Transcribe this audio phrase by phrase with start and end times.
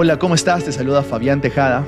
[0.00, 0.62] Hola, ¿cómo estás?
[0.62, 1.84] Te saluda Fabián Tejada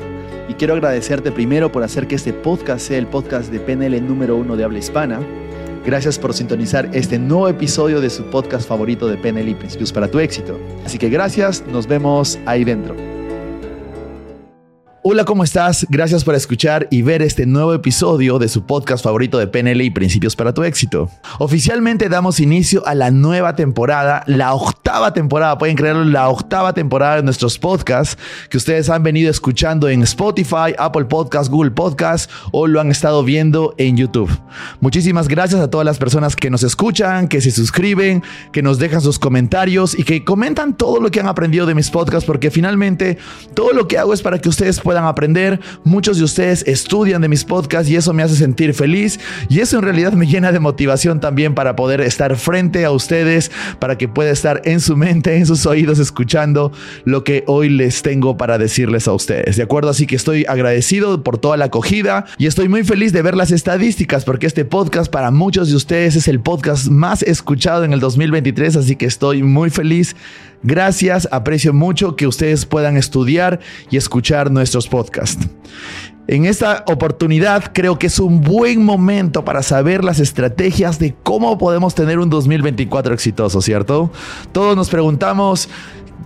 [0.48, 4.34] y quiero agradecerte primero por hacer que este podcast sea el podcast de PNL número
[4.34, 5.20] uno de habla hispana.
[5.86, 10.08] Gracias por sintonizar este nuevo episodio de su podcast favorito de PNL y Principios para
[10.08, 10.58] tu éxito.
[10.84, 12.96] Así que gracias, nos vemos ahí dentro.
[15.02, 15.86] Hola, ¿cómo estás?
[15.88, 19.88] Gracias por escuchar y ver este nuevo episodio de su podcast favorito de PNL y
[19.88, 21.08] Principios para tu éxito.
[21.38, 27.16] Oficialmente damos inicio a la nueva temporada, la octava temporada, pueden creerlo, la octava temporada
[27.16, 28.18] de nuestros podcasts
[28.50, 33.24] que ustedes han venido escuchando en Spotify, Apple Podcasts, Google Podcasts o lo han estado
[33.24, 34.30] viendo en YouTube.
[34.80, 38.22] Muchísimas gracias a todas las personas que nos escuchan, que se suscriben,
[38.52, 41.88] que nos dejan sus comentarios y que comentan todo lo que han aprendido de mis
[41.88, 43.16] podcasts porque finalmente
[43.54, 45.60] todo lo que hago es para que ustedes puedan puedan aprender.
[45.84, 49.76] Muchos de ustedes estudian de mis podcasts y eso me hace sentir feliz y eso
[49.76, 54.08] en realidad me llena de motivación también para poder estar frente a ustedes, para que
[54.08, 56.72] pueda estar en su mente, en sus oídos, escuchando
[57.04, 59.56] lo que hoy les tengo para decirles a ustedes.
[59.56, 59.90] ¿De acuerdo?
[59.90, 63.52] Así que estoy agradecido por toda la acogida y estoy muy feliz de ver las
[63.52, 68.00] estadísticas porque este podcast para muchos de ustedes es el podcast más escuchado en el
[68.00, 70.16] 2023, así que estoy muy feliz
[70.62, 75.48] Gracias, aprecio mucho que ustedes puedan estudiar y escuchar nuestros podcasts.
[76.26, 81.58] En esta oportunidad creo que es un buen momento para saber las estrategias de cómo
[81.58, 84.12] podemos tener un 2024 exitoso, ¿cierto?
[84.52, 85.68] Todos nos preguntamos,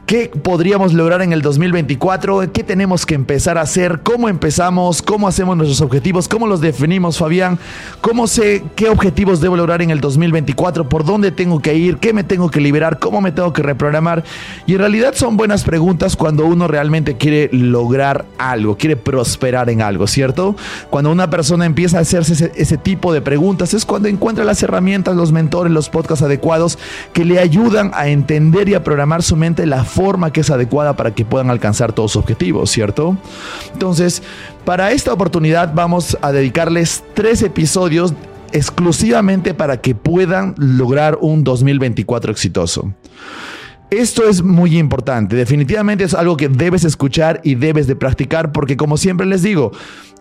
[0.07, 2.53] ¿Qué podríamos lograr en el 2024?
[2.53, 4.01] ¿Qué tenemos que empezar a hacer?
[4.03, 5.01] ¿Cómo empezamos?
[5.01, 6.29] ¿Cómo hacemos nuestros objetivos?
[6.29, 7.59] ¿Cómo los definimos, Fabián?
[8.03, 10.91] ¿Cómo sé qué objetivos debo lograr en el 2024?
[10.91, 11.97] ¿Por dónde tengo que ir?
[11.97, 12.99] ¿Qué me tengo que liberar?
[12.99, 14.25] ¿Cómo me tengo que reprogramar?
[14.67, 19.81] Y en realidad son buenas preguntas cuando uno realmente quiere lograr algo, quiere prosperar en
[19.81, 20.55] algo, ¿cierto?
[20.91, 25.17] Cuando una persona empieza a hacerse ese, tipo de preguntas es cuando encuentra las herramientas,
[25.17, 26.79] los mentores, los podcasts adecuados
[27.15, 30.97] que le ayudan a entender y a programar su mente la forma que es adecuada
[30.97, 33.17] para que puedan alcanzar todos sus objetivos, ¿cierto?
[33.73, 34.23] Entonces,
[34.65, 38.13] para esta oportunidad vamos a dedicarles tres episodios
[38.53, 42.93] exclusivamente para que puedan lograr un 2024 exitoso.
[43.91, 48.77] Esto es muy importante, definitivamente es algo que debes escuchar y debes de practicar porque
[48.77, 49.71] como siempre les digo,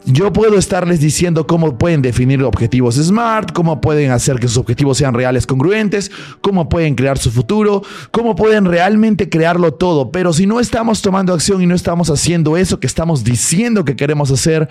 [0.06, 4.98] yo puedo estarles diciendo cómo pueden definir objetivos SMART, cómo pueden hacer que sus objetivos
[4.98, 10.12] sean reales, congruentes, cómo pueden crear su futuro, cómo pueden realmente crearlo todo.
[10.12, 13.96] Pero si no estamos tomando acción y no estamos haciendo eso que estamos diciendo que
[13.96, 14.70] queremos hacer,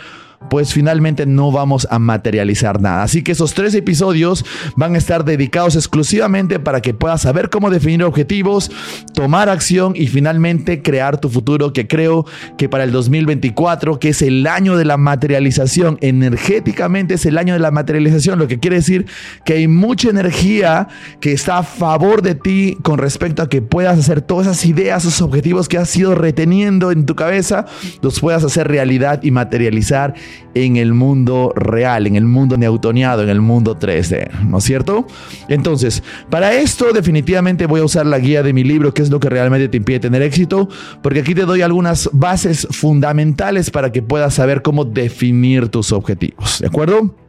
[0.51, 3.03] pues finalmente no vamos a materializar nada.
[3.03, 4.45] Así que esos tres episodios
[4.77, 8.71] van a estar dedicados exclusivamente para que puedas saber cómo definir objetivos,
[9.15, 12.27] tomar acción y finalmente crear tu futuro que creo
[12.59, 17.55] que para el 2024, que es el año de la materialización, energéticamente es el año
[17.55, 19.07] de la materialización, lo que quiere decir
[19.45, 20.89] que hay mucha energía
[21.21, 25.05] que está a favor de ti con respecto a que puedas hacer todas esas ideas,
[25.05, 27.67] esos objetivos que has ido reteniendo en tu cabeza,
[28.01, 30.15] los puedas hacer realidad y materializar
[30.55, 35.07] en el mundo real, en el mundo neutoniado, en el mundo 3D, ¿no es cierto?
[35.49, 39.21] Entonces, para esto definitivamente voy a usar la guía de mi libro, que es lo
[39.21, 40.69] que realmente te impide tener éxito,
[41.03, 46.61] porque aquí te doy algunas bases fundamentales para que puedas saber cómo definir tus objetivos,
[46.61, 47.22] ¿de acuerdo?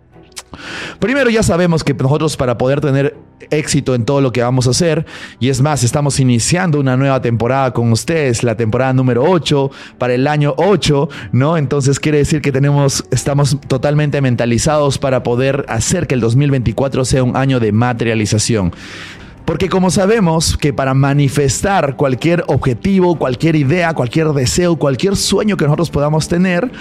[1.00, 3.16] Primero ya sabemos que nosotros para poder tener
[3.50, 5.06] éxito en todo lo que vamos a hacer,
[5.40, 10.14] y es más, estamos iniciando una nueva temporada con ustedes, la temporada número 8 para
[10.14, 11.58] el año 8, ¿no?
[11.58, 17.24] Entonces quiere decir que tenemos, estamos totalmente mentalizados para poder hacer que el 2024 sea
[17.24, 18.72] un año de materialización.
[19.46, 25.66] Porque como sabemos que para manifestar cualquier objetivo, cualquier idea, cualquier deseo, cualquier sueño que
[25.66, 26.72] nosotros podamos tener,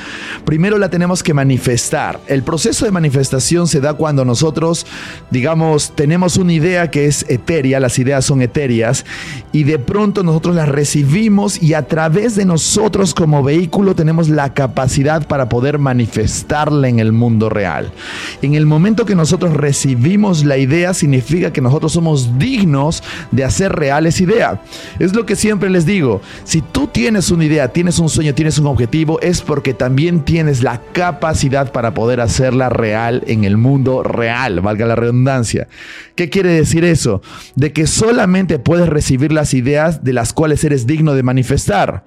[0.44, 2.20] primero la tenemos que manifestar.
[2.28, 4.86] El proceso de manifestación se da cuando nosotros,
[5.30, 9.04] digamos, tenemos una idea que es etérea, las ideas son etéreas,
[9.50, 14.54] y de pronto nosotros las recibimos y a través de nosotros como vehículo tenemos la
[14.54, 17.90] capacidad para poder manifestarla en el mundo real.
[18.40, 22.51] En el momento que nosotros recibimos la idea, significa que nosotros somos dignos
[23.30, 24.60] de hacer reales idea.
[24.98, 28.58] Es lo que siempre les digo, si tú tienes una idea, tienes un sueño, tienes
[28.58, 34.02] un objetivo, es porque también tienes la capacidad para poder hacerla real en el mundo
[34.02, 35.68] real, valga la redundancia.
[36.14, 37.22] ¿Qué quiere decir eso?
[37.54, 42.04] De que solamente puedes recibir las ideas de las cuales eres digno de manifestar.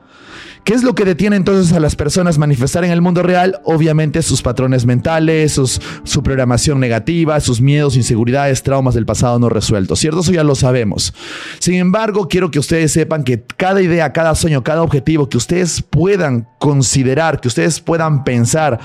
[0.66, 3.62] ¿Qué es lo que detiene entonces a las personas manifestar en el mundo real?
[3.66, 5.62] Obviamente sus patrones mentales,
[6.04, 10.22] su programación negativa, sus miedos, inseguridades, traumas del pasado no resueltos, ¿cierto?
[10.22, 11.14] Eso ya lo sabemos.
[11.60, 15.84] Sin embargo, quiero que ustedes sepan que cada idea, cada sueño, cada objetivo que ustedes
[15.84, 18.80] puedan considerar, que ustedes puedan pensar,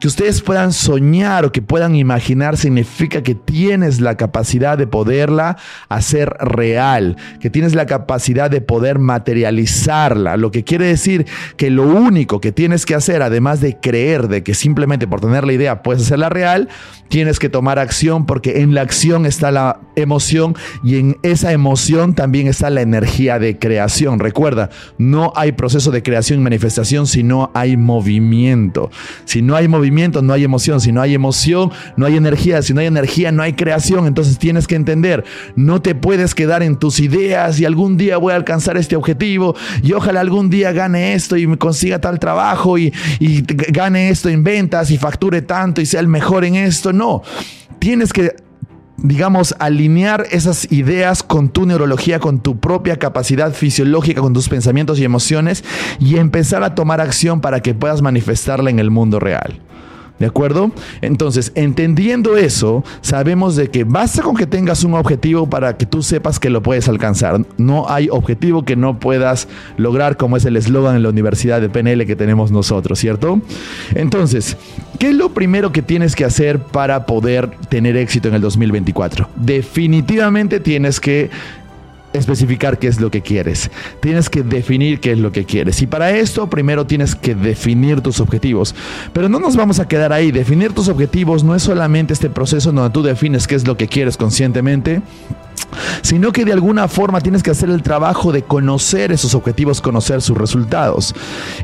[0.00, 5.58] que ustedes puedan soñar o que puedan imaginar, significa que tienes la capacidad de poderla
[5.90, 10.38] hacer real, que tienes la capacidad de poder materializarla.
[10.38, 11.25] Lo que quiere decir
[11.56, 15.44] que lo único que tienes que hacer, además de creer de que simplemente por tener
[15.44, 16.68] la idea puedes hacerla real,
[17.08, 20.54] tienes que tomar acción porque en la acción está la emoción
[20.84, 24.18] y en esa emoción también está la energía de creación.
[24.18, 28.90] Recuerda, no hay proceso de creación y manifestación si no hay movimiento.
[29.24, 30.80] Si no hay movimiento, no hay emoción.
[30.80, 32.62] Si no hay emoción, no hay energía.
[32.62, 34.06] Si no hay energía, no hay creación.
[34.06, 35.24] Entonces tienes que entender,
[35.54, 39.54] no te puedes quedar en tus ideas y algún día voy a alcanzar este objetivo
[39.82, 42.92] y ojalá algún día gane esto y me consiga tal trabajo y,
[43.68, 46.92] gane esto en ventas y facture tanto y sea el mejor en esto.
[46.96, 47.22] No,
[47.78, 48.34] tienes que
[48.98, 54.98] digamos, alinear esas ideas con tu neurología, con tu propia capacidad fisiológica, con tus pensamientos
[54.98, 55.64] y emociones
[55.98, 59.60] y empezar a tomar acción para que puedas manifestarla en el mundo real.
[60.18, 60.70] ¿De acuerdo?
[61.02, 66.02] Entonces, entendiendo eso, sabemos de que basta con que tengas un objetivo para que tú
[66.02, 67.44] sepas que lo puedes alcanzar.
[67.58, 69.46] No hay objetivo que no puedas
[69.76, 73.42] lograr, como es el eslogan en la Universidad de PNL que tenemos nosotros, ¿cierto?
[73.94, 74.56] Entonces,
[74.98, 79.28] ¿qué es lo primero que tienes que hacer para poder tener éxito en el 2024?
[79.36, 81.28] Definitivamente tienes que
[82.18, 83.70] especificar qué es lo que quieres.
[84.00, 85.80] Tienes que definir qué es lo que quieres.
[85.82, 88.74] Y para esto primero tienes que definir tus objetivos.
[89.12, 90.32] Pero no nos vamos a quedar ahí.
[90.32, 93.88] Definir tus objetivos no es solamente este proceso donde tú defines qué es lo que
[93.88, 95.02] quieres conscientemente
[96.02, 100.22] sino que de alguna forma tienes que hacer el trabajo de conocer esos objetivos, conocer
[100.22, 101.14] sus resultados.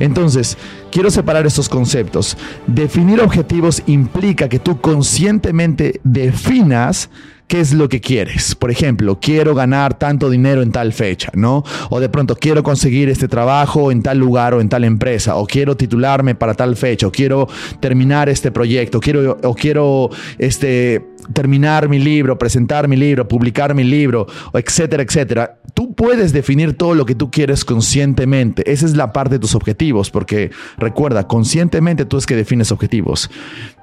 [0.01, 0.57] Entonces,
[0.91, 2.37] quiero separar estos conceptos.
[2.67, 7.09] Definir objetivos implica que tú conscientemente definas
[7.53, 8.55] qué es lo que quieres.
[8.55, 11.63] Por ejemplo, quiero ganar tanto dinero en tal fecha, ¿no?
[11.91, 15.47] O de pronto quiero conseguir este trabajo en tal lugar o en tal empresa, o
[15.47, 17.47] quiero titularme para tal fecha, o quiero
[17.79, 20.09] terminar este proyecto, quiero, o quiero
[20.39, 21.05] este,
[21.35, 25.59] terminar mi libro, presentar mi libro, publicar mi libro, etcétera, etcétera.
[25.75, 28.71] Tú puedes definir todo lo que tú quieres conscientemente.
[28.71, 33.31] Esa es la parte de tus objetivos, porque recuerda, conscientemente tú es que defines objetivos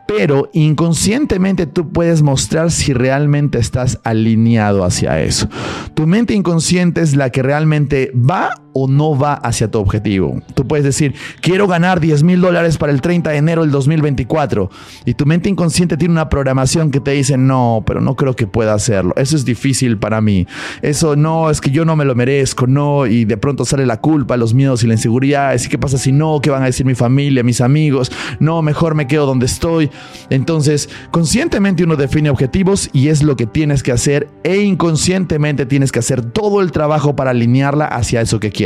[0.09, 5.47] pero inconscientemente tú puedes mostrar si realmente estás alineado hacia eso.
[5.93, 10.41] Tu mente inconsciente es la que realmente va o no va hacia tu objetivo.
[10.53, 14.69] Tú puedes decir, quiero ganar 10 mil dólares para el 30 de enero del 2024.
[15.05, 18.47] Y tu mente inconsciente tiene una programación que te dice, no, pero no creo que
[18.47, 19.13] pueda hacerlo.
[19.15, 20.47] Eso es difícil para mí.
[20.81, 23.05] Eso no, es que yo no me lo merezco, no.
[23.05, 25.55] Y de pronto sale la culpa, los miedos y la inseguridad.
[25.59, 26.39] ¿Y qué pasa si no?
[26.41, 28.11] ¿Qué van a decir mi familia, mis amigos?
[28.39, 29.89] No, mejor me quedo donde estoy.
[30.29, 35.91] Entonces, conscientemente uno define objetivos y es lo que tienes que hacer e inconscientemente tienes
[35.91, 38.58] que hacer todo el trabajo para alinearla hacia eso que quieres.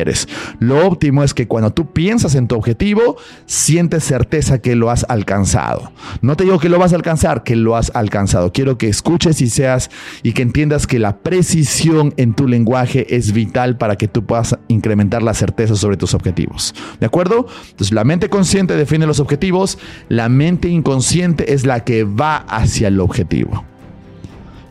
[0.59, 5.05] Lo óptimo es que cuando tú piensas en tu objetivo, sientes certeza que lo has
[5.07, 5.91] alcanzado.
[6.21, 8.51] No te digo que lo vas a alcanzar, que lo has alcanzado.
[8.51, 9.91] Quiero que escuches y seas
[10.23, 14.57] y que entiendas que la precisión en tu lenguaje es vital para que tú puedas
[14.67, 16.73] incrementar la certeza sobre tus objetivos.
[16.99, 17.47] ¿De acuerdo?
[17.69, 19.77] Entonces la mente consciente define los objetivos,
[20.09, 23.65] la mente inconsciente es la que va hacia el objetivo.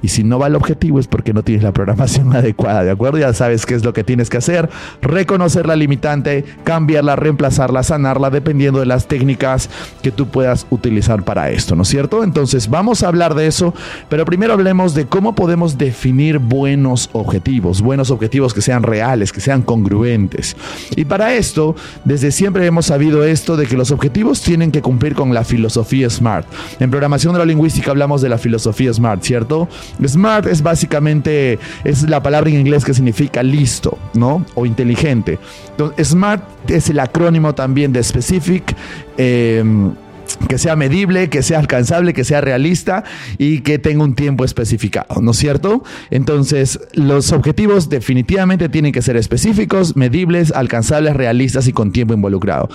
[0.03, 3.19] Y si no va al objetivo es porque no tienes la programación adecuada, ¿de acuerdo?
[3.19, 4.69] Ya sabes qué es lo que tienes que hacer.
[5.01, 9.71] Reconocer la limitante, cambiarla, reemplazarla, sanarla, dependiendo de las técnicas
[10.03, 12.25] que tú puedas utilizar para esto, ¿no es cierto?
[12.25, 13.75] Entonces vamos a hablar de eso,
[14.09, 19.41] pero primero hablemos de cómo podemos definir buenos objetivos, buenos objetivos que sean reales, que
[19.41, 20.57] sean congruentes.
[20.97, 25.15] Y para esto, desde siempre hemos sabido esto de que los objetivos tienen que cumplir
[25.15, 26.47] con la filosofía SMART.
[26.81, 29.69] En programación neurolingüística hablamos de la filosofía SMART, ¿cierto?
[30.07, 34.45] Smart es básicamente, es la palabra en inglés que significa listo, ¿no?
[34.55, 35.39] O inteligente.
[36.03, 38.77] Smart es el acrónimo también de Specific.
[39.17, 39.95] Em,
[40.49, 43.05] que sea medible, que sea alcanzable, que sea realista
[43.39, 45.83] y que tenga un tiempo especificado, ¿no es cierto?
[46.11, 52.69] Entonces, los objetivos definitivamente tienen que ser específicos, medibles, alcanzables, realistas y con tiempo involucrado.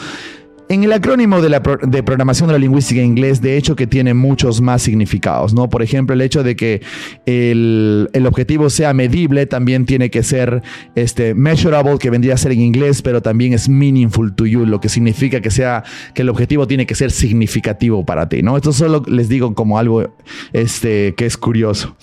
[0.70, 3.88] En el acrónimo de, la de programación de la lingüística en inglés, de hecho que
[3.88, 5.70] tiene muchos más significados, ¿no?
[5.70, 6.82] Por ejemplo, el hecho de que
[7.26, 10.62] el, objetivo sea medible también tiene que ser
[10.96, 14.82] este, measurable, que vendría a ser en inglés, pero también es meaningful to you, lo
[14.82, 18.58] que significa que sea, que el objetivo tiene que ser significativo para ti, ¿no?
[18.58, 20.18] Esto solo les digo como algo
[20.52, 21.96] este, que es curioso.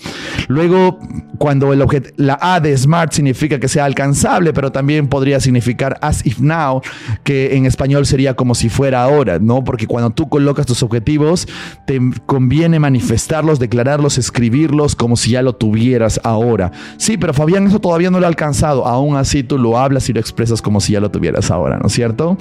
[0.47, 0.99] Luego,
[1.37, 1.85] cuando el
[2.17, 6.81] la A de SMART significa que sea alcanzable, pero también podría significar as if now,
[7.23, 9.63] que en español sería como si fuera ahora, ¿no?
[9.63, 11.47] Porque cuando tú colocas tus objetivos,
[11.85, 16.71] te conviene manifestarlos, declararlos, escribirlos como si ya lo tuvieras ahora.
[16.97, 18.85] Sí, pero Fabián, eso todavía no lo ha alcanzado.
[18.85, 21.87] Aún así tú lo hablas y lo expresas como si ya lo tuvieras ahora, ¿no
[21.87, 22.37] es cierto?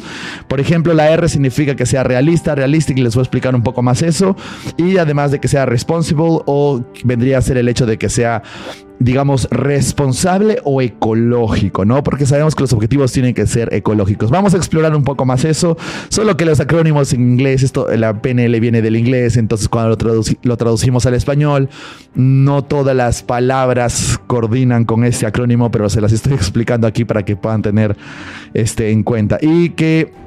[0.49, 3.63] Por ejemplo, la R significa que sea realista, realística, y les voy a explicar un
[3.63, 4.37] poco más eso.
[4.77, 6.15] Y además de que sea responsible
[6.47, 8.43] o vendría a ser el hecho de que sea
[8.99, 12.03] digamos, responsable o ecológico, ¿no?
[12.03, 14.31] Porque sabemos que los objetivos tienen que ser ecológicos.
[14.31, 15.77] Vamos a explorar un poco más eso,
[16.09, 19.97] solo que los acrónimos en inglés, esto, la PNL viene del inglés, entonces cuando
[20.43, 21.69] lo, traducimos al español,
[22.15, 27.25] no todas las palabras coordinan con este acrónimo, pero se las estoy explicando aquí para
[27.25, 27.97] que puedan tener
[28.55, 29.39] este en cuenta.
[29.41, 30.24] Y que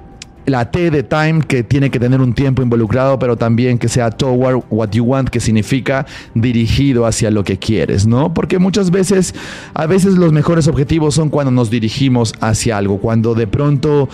[0.48, 4.10] la T de time que tiene que tener un tiempo involucrado, pero también que sea
[4.10, 8.34] toward what you want, que significa dirigido hacia lo que quieres, ¿no?
[8.34, 9.36] Porque muchas veces,
[9.74, 14.08] a veces los mejores objetivos son cuando nos dirigimos hacia algo, cuando de pronto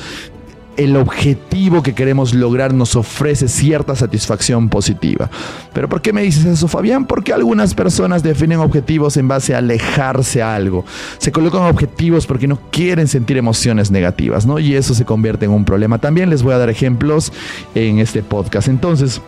[0.78, 5.30] el objetivo que queremos lograr nos ofrece cierta satisfacción positiva.
[5.74, 7.06] Pero ¿por qué me dices eso, Fabián?
[7.06, 10.86] Porque algunas personas definen objetivos en base a alejarse a algo.
[11.18, 14.60] Se colocan objetivos porque no quieren sentir emociones negativas, ¿no?
[14.60, 15.98] Y eso se convierte en un problema.
[15.98, 17.32] También les voy a dar ejemplos
[17.76, 18.68] en este podcast.
[18.68, 19.22] Entonces,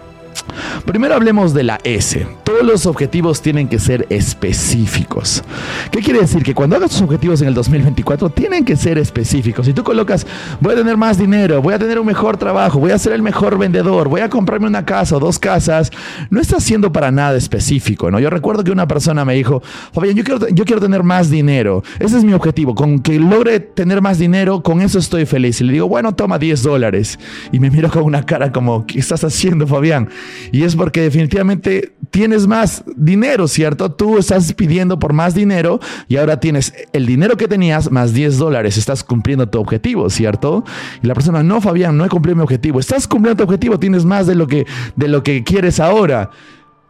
[0.85, 2.27] Primero hablemos de la S.
[2.43, 5.43] Todos los objetivos tienen que ser específicos.
[5.91, 6.43] ¿Qué quiere decir?
[6.43, 9.65] Que cuando hagas tus objetivos en el 2024 tienen que ser específicos.
[9.65, 10.25] Si tú colocas,
[10.61, 13.21] voy a tener más dinero, voy a tener un mejor trabajo, voy a ser el
[13.21, 15.91] mejor vendedor, voy a comprarme una casa o dos casas,
[16.29, 18.19] no estás siendo para nada específico, ¿no?
[18.19, 19.61] Yo recuerdo que una persona me dijo,
[19.91, 21.83] Fabián, yo quiero, yo quiero tener más dinero.
[21.99, 22.75] Ese es mi objetivo.
[22.75, 25.61] Con que logre tener más dinero, con eso estoy feliz.
[25.61, 27.19] Y le digo, bueno, toma 10 dólares.
[27.51, 30.09] Y me miro con una cara como, ¿qué estás haciendo, Fabián?
[30.51, 33.91] Y es porque definitivamente tienes más dinero, ¿cierto?
[33.91, 38.37] Tú estás pidiendo por más dinero y ahora tienes el dinero que tenías más 10
[38.37, 38.77] dólares.
[38.77, 40.63] Estás cumpliendo tu objetivo, ¿cierto?
[41.03, 42.79] Y la persona, no, Fabián, no he cumplido mi objetivo.
[42.79, 44.65] Estás cumpliendo tu objetivo, tienes más de lo que,
[44.95, 46.31] de lo que quieres ahora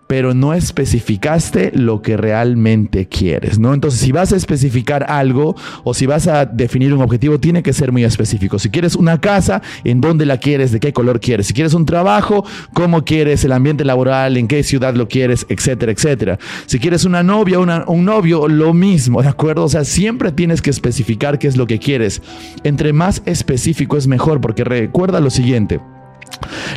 [0.07, 3.74] pero no especificaste lo que realmente quieres, ¿no?
[3.74, 7.74] Entonces, si vas a especificar algo o si vas a definir un objetivo, tiene que
[7.74, 8.59] ser muy específico.
[8.59, 10.71] Si quieres una casa, ¿en dónde la quieres?
[10.71, 11.47] ¿De qué color quieres?
[11.47, 13.43] Si quieres un trabajo, ¿cómo quieres?
[13.43, 15.45] El ambiente laboral, ¿en qué ciudad lo quieres?
[15.50, 16.39] Etcétera, etcétera.
[16.65, 19.63] Si quieres una novia, un novio, lo mismo, ¿de acuerdo?
[19.63, 22.21] O sea, siempre tienes que especificar qué es lo que quieres.
[22.63, 25.79] Entre más específico es mejor, porque recuerda lo siguiente.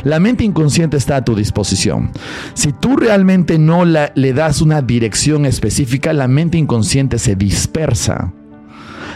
[0.03, 2.11] La mente inconsciente está a tu disposición.
[2.53, 8.33] Si tú realmente no le das una dirección específica, la mente inconsciente se dispersa.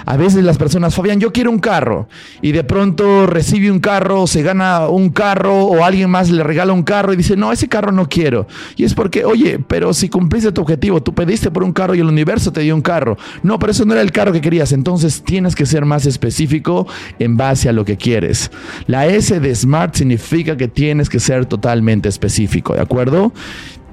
[0.06, 2.08] A veces las personas, Fabián, yo quiero un carro
[2.42, 6.74] y de pronto recibe un carro, se gana un carro o alguien más le regala
[6.74, 8.48] un carro y dice, no, ese carro no quiero.
[8.76, 12.00] Y es porque, oye, pero si cumpliste tu objetivo, tú pediste por un carro y
[12.00, 13.18] el universo te dio un carro.
[13.44, 14.72] No, pero eso no era el carro que querías.
[14.72, 16.88] Entonces tienes que ser más específico
[17.20, 18.52] en base a lo que quieres.
[18.88, 23.34] La S de SMART significa que tienes que ser totalmente específico, ¿de acuerdo?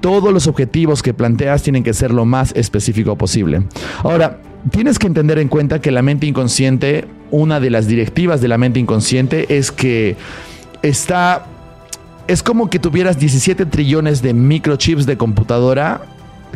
[0.01, 3.63] Todos los objetivos que planteas tienen que ser lo más específico posible.
[4.03, 4.39] Ahora,
[4.71, 8.57] tienes que entender en cuenta que la mente inconsciente, una de las directivas de la
[8.57, 10.17] mente inconsciente es que
[10.81, 11.45] está...
[12.27, 16.01] Es como que tuvieras 17 trillones de microchips de computadora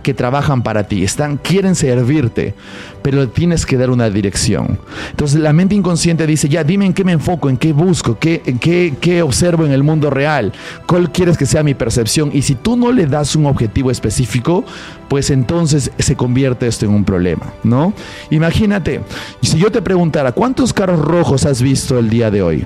[0.03, 2.53] que trabajan para ti, están, quieren servirte,
[3.01, 4.79] pero tienes que dar una dirección.
[5.11, 8.41] Entonces la mente inconsciente dice, ya dime en qué me enfoco, en qué busco, qué,
[8.59, 10.53] qué, qué observo en el mundo real,
[10.85, 12.31] cuál quieres que sea mi percepción.
[12.33, 14.63] Y si tú no le das un objetivo específico,
[15.07, 17.93] pues entonces se convierte esto en un problema, ¿no?
[18.29, 19.01] Imagínate,
[19.41, 22.65] si yo te preguntara, ¿cuántos carros rojos has visto el día de hoy?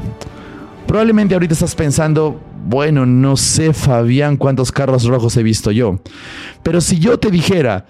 [0.87, 5.99] Probablemente ahorita estás pensando, bueno, no sé, Fabián, cuántos carros rojos he visto yo.
[6.63, 7.85] Pero si yo te dijera,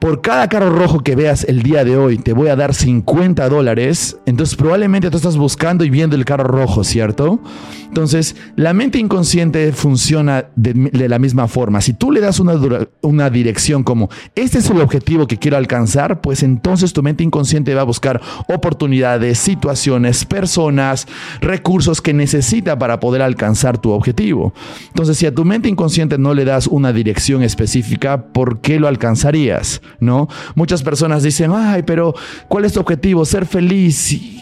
[0.00, 3.48] por cada carro rojo que veas el día de hoy te voy a dar 50
[3.50, 7.40] dólares, entonces probablemente tú estás buscando y viendo el carro rojo, ¿cierto?
[7.86, 11.80] Entonces, la mente inconsciente funciona de, la misma forma.
[11.80, 12.54] Si tú le das una,
[13.02, 17.74] una dirección como, este es el objetivo que quiero alcanzar, pues entonces tu mente inconsciente
[17.74, 21.08] va a buscar oportunidades, situaciones, personas,
[21.40, 24.54] recursos que necesita para poder alcanzar tu objetivo.
[24.86, 28.86] Entonces, si a tu mente inconsciente no le das una dirección específica, ¿por qué lo
[28.86, 29.82] alcanzarías?
[29.98, 30.28] ¿No?
[30.54, 32.14] Muchas personas dicen, ay, pero
[32.48, 33.24] ¿cuál es tu objetivo?
[33.24, 34.12] Ser feliz.
[34.12, 34.40] Y,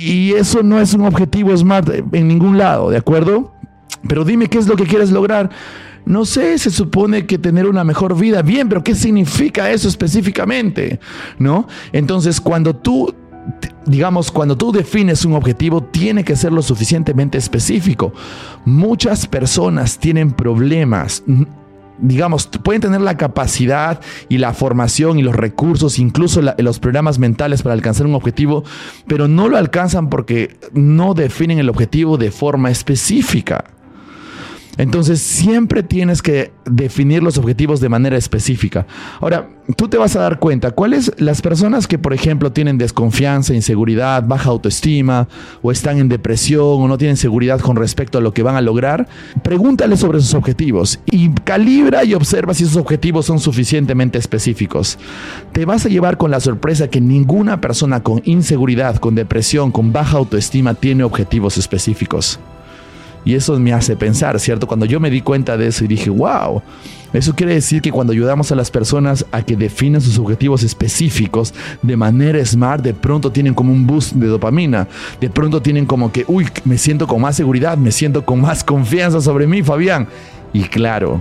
[0.00, 3.54] y eso no es un objetivo smart en ningún lado, ¿de acuerdo?
[4.08, 5.50] Pero dime qué es lo que quieres lograr.
[6.04, 8.40] No sé, se supone que tener una mejor vida.
[8.42, 11.00] Bien, pero ¿qué significa eso específicamente?
[11.38, 11.66] ¿No?
[11.92, 13.12] Entonces, cuando tú
[13.84, 18.12] digamos, cuando tú defines un objetivo, tiene que ser lo suficientemente específico.
[18.64, 21.22] Muchas personas tienen problemas
[21.98, 27.62] digamos, pueden tener la capacidad y la formación y los recursos, incluso los programas mentales
[27.62, 28.64] para alcanzar un objetivo,
[29.06, 33.75] pero no lo alcanzan porque no definen el objetivo de forma específica.
[34.78, 38.86] Entonces siempre tienes que definir los objetivos de manera específica.
[39.20, 43.54] Ahora, tú te vas a dar cuenta, ¿cuáles las personas que, por ejemplo, tienen desconfianza,
[43.54, 45.28] inseguridad, baja autoestima,
[45.62, 48.60] o están en depresión, o no tienen seguridad con respecto a lo que van a
[48.60, 49.08] lograr?
[49.42, 54.98] Pregúntale sobre sus objetivos y calibra y observa si esos objetivos son suficientemente específicos.
[55.52, 59.92] Te vas a llevar con la sorpresa que ninguna persona con inseguridad, con depresión, con
[59.92, 62.38] baja autoestima tiene objetivos específicos.
[63.26, 64.66] Y eso me hace pensar, ¿cierto?
[64.66, 66.62] Cuando yo me di cuenta de eso y dije, wow,
[67.12, 71.52] eso quiere decir que cuando ayudamos a las personas a que definan sus objetivos específicos
[71.82, 74.86] de manera smart, de pronto tienen como un boost de dopamina,
[75.20, 78.62] de pronto tienen como que, uy, me siento con más seguridad, me siento con más
[78.62, 80.06] confianza sobre mí, Fabián.
[80.52, 81.20] Y claro,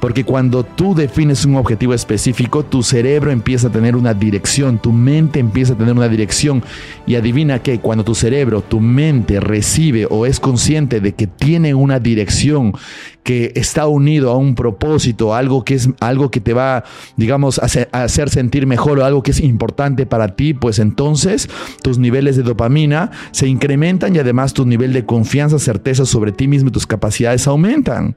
[0.00, 4.92] porque cuando tú defines un objetivo específico, tu cerebro empieza a tener una dirección, tu
[4.92, 6.64] mente empieza a tener una dirección.
[7.06, 11.74] Y adivina que cuando tu cerebro, tu mente recibe o es consciente de que tiene
[11.74, 12.72] una dirección
[13.22, 16.84] que está unido a un propósito, algo que es algo que te va,
[17.16, 21.50] digamos, a hacer sentir mejor o algo que es importante para ti, pues entonces
[21.82, 26.48] tus niveles de dopamina se incrementan y además tu nivel de confianza, certeza sobre ti
[26.48, 28.14] mismo y tus capacidades aumentan.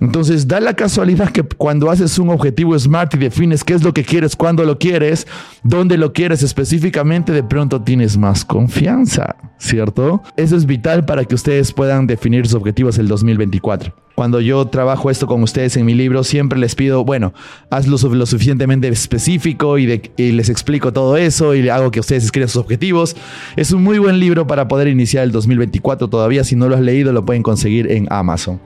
[0.00, 3.94] Entonces, da la casualidad que cuando haces un objetivo SMART y defines qué es lo
[3.94, 5.26] que quieres, cuándo lo quieres,
[5.62, 10.22] dónde lo quieres específicamente, de pronto tienes más confianza, ¿cierto?
[10.36, 13.94] Eso es vital para que ustedes puedan definir sus objetivos el 2024.
[14.14, 17.34] Cuando yo trabajo esto con ustedes en mi libro, siempre les pido, bueno,
[17.70, 22.48] hazlo lo suficientemente específico y, y les explico todo eso y hago que ustedes escriban
[22.48, 23.14] sus objetivos.
[23.56, 26.44] Es un muy buen libro para poder iniciar el 2024 todavía.
[26.44, 28.58] Si no lo has leído, lo pueden conseguir en Amazon.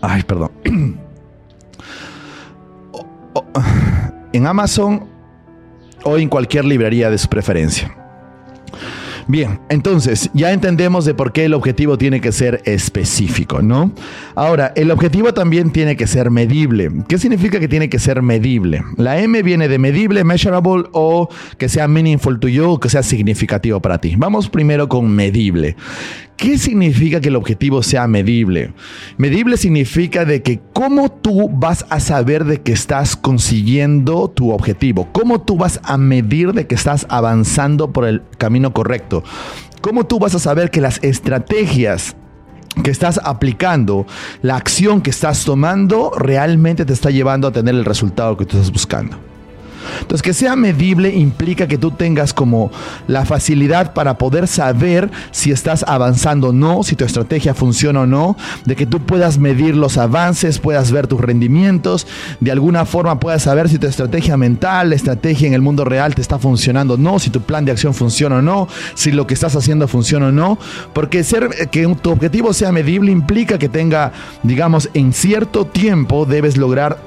[0.00, 0.50] Ay, perdón.
[4.32, 5.06] En Amazon
[6.04, 7.94] o en cualquier librería de su preferencia.
[9.30, 13.92] Bien, entonces ya entendemos de por qué el objetivo tiene que ser específico, ¿no?
[14.34, 16.90] Ahora, el objetivo también tiene que ser medible.
[17.06, 18.82] ¿Qué significa que tiene que ser medible?
[18.96, 21.28] La M viene de medible, measurable o
[21.58, 24.14] que sea meaningful to you, que sea significativo para ti.
[24.16, 25.76] Vamos primero con medible.
[26.38, 28.72] ¿Qué significa que el objetivo sea medible?
[29.16, 35.08] Medible significa de que cómo tú vas a saber de que estás consiguiendo tu objetivo,
[35.10, 39.24] cómo tú vas a medir de que estás avanzando por el camino correcto,
[39.80, 42.14] cómo tú vas a saber que las estrategias
[42.84, 44.06] que estás aplicando,
[44.40, 48.58] la acción que estás tomando, realmente te está llevando a tener el resultado que tú
[48.58, 49.27] estás buscando.
[50.00, 52.70] Entonces, que sea medible implica que tú tengas como
[53.06, 58.06] la facilidad para poder saber si estás avanzando o no, si tu estrategia funciona o
[58.06, 62.06] no, de que tú puedas medir los avances, puedas ver tus rendimientos,
[62.40, 66.14] de alguna forma puedas saber si tu estrategia mental, la estrategia en el mundo real
[66.14, 69.26] te está funcionando o no, si tu plan de acción funciona o no, si lo
[69.26, 70.58] que estás haciendo funciona o no,
[70.92, 76.56] porque ser que tu objetivo sea medible implica que tenga, digamos, en cierto tiempo debes
[76.56, 76.98] lograr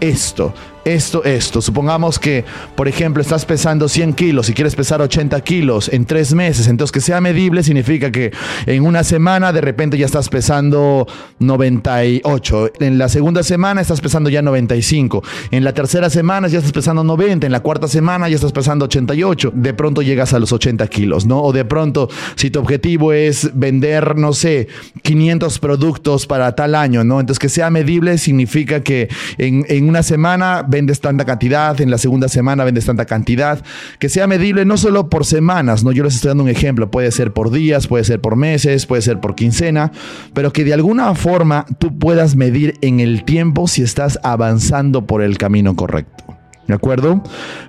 [0.00, 1.60] esto esto, esto.
[1.60, 6.34] Supongamos que, por ejemplo, estás pesando 100 kilos y quieres pesar 80 kilos en tres
[6.34, 6.68] meses.
[6.68, 8.32] Entonces, que sea medible significa que
[8.66, 11.06] en una semana de repente ya estás pesando
[11.38, 12.72] 98.
[12.80, 15.22] En la segunda semana estás pesando ya 95.
[15.50, 17.46] En la tercera semana ya estás pesando 90.
[17.46, 19.52] En la cuarta semana ya estás pesando 88.
[19.54, 21.42] De pronto llegas a los 80 kilos, ¿no?
[21.42, 24.68] O de pronto, si tu objetivo es vender, no sé,
[25.02, 27.20] 500 productos para tal año, ¿no?
[27.20, 31.98] Entonces, que sea medible significa que en, en una semana vendes tanta cantidad, en la
[31.98, 33.62] segunda semana vendes tanta cantidad,
[33.98, 35.92] que sea medible no solo por semanas, ¿no?
[35.92, 39.02] Yo les estoy dando un ejemplo, puede ser por días, puede ser por meses, puede
[39.02, 39.92] ser por quincena,
[40.32, 45.22] pero que de alguna forma tú puedas medir en el tiempo si estás avanzando por
[45.22, 46.29] el camino correcto.
[46.70, 47.20] ¿De acuerdo?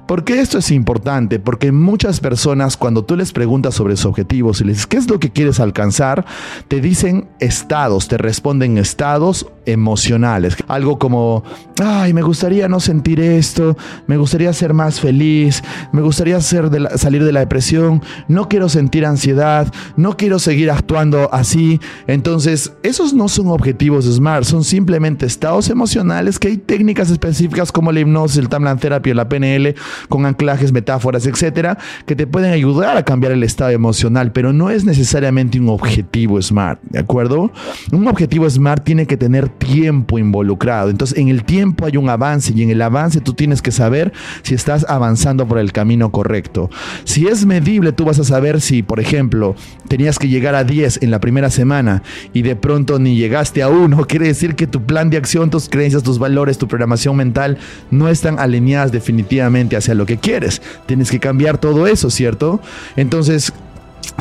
[0.07, 1.39] ¿Por qué esto es importante?
[1.39, 5.09] Porque muchas personas cuando tú les preguntas sobre sus objetivos y les dices, ¿qué es
[5.09, 6.23] lo que quieres alcanzar?
[6.67, 10.55] Te dicen estados, te responden estados emocionales.
[10.67, 11.43] Algo como,
[11.81, 17.31] ay, me gustaría no sentir esto, me gustaría ser más feliz, me gustaría salir de
[17.31, 21.79] la depresión, no quiero sentir ansiedad, no quiero seguir actuando así.
[22.05, 27.91] Entonces, esos no son objetivos SMART, son simplemente estados emocionales que hay técnicas específicas como
[27.91, 29.75] la hipnosis, el timeline La PNL
[30.09, 34.69] con anclajes, metáforas, etcétera, que te pueden ayudar a cambiar el estado emocional, pero no
[34.69, 37.51] es necesariamente un objetivo SMART, ¿de acuerdo?
[37.91, 40.89] Un objetivo SMART tiene que tener tiempo involucrado.
[40.89, 44.11] Entonces, en el tiempo hay un avance y en el avance tú tienes que saber
[44.43, 46.69] si estás avanzando por el camino correcto.
[47.03, 49.55] Si es medible, tú vas a saber si, por ejemplo,
[49.87, 53.69] tenías que llegar a 10 en la primera semana y de pronto ni llegaste a
[53.69, 57.57] uno, quiere decir que tu plan de acción, tus creencias, tus valores, tu programación mental
[57.89, 58.39] no están
[58.89, 60.61] definitivamente hacia lo que quieres.
[60.85, 62.61] Tienes que cambiar todo eso, ¿cierto?
[62.95, 63.53] Entonces,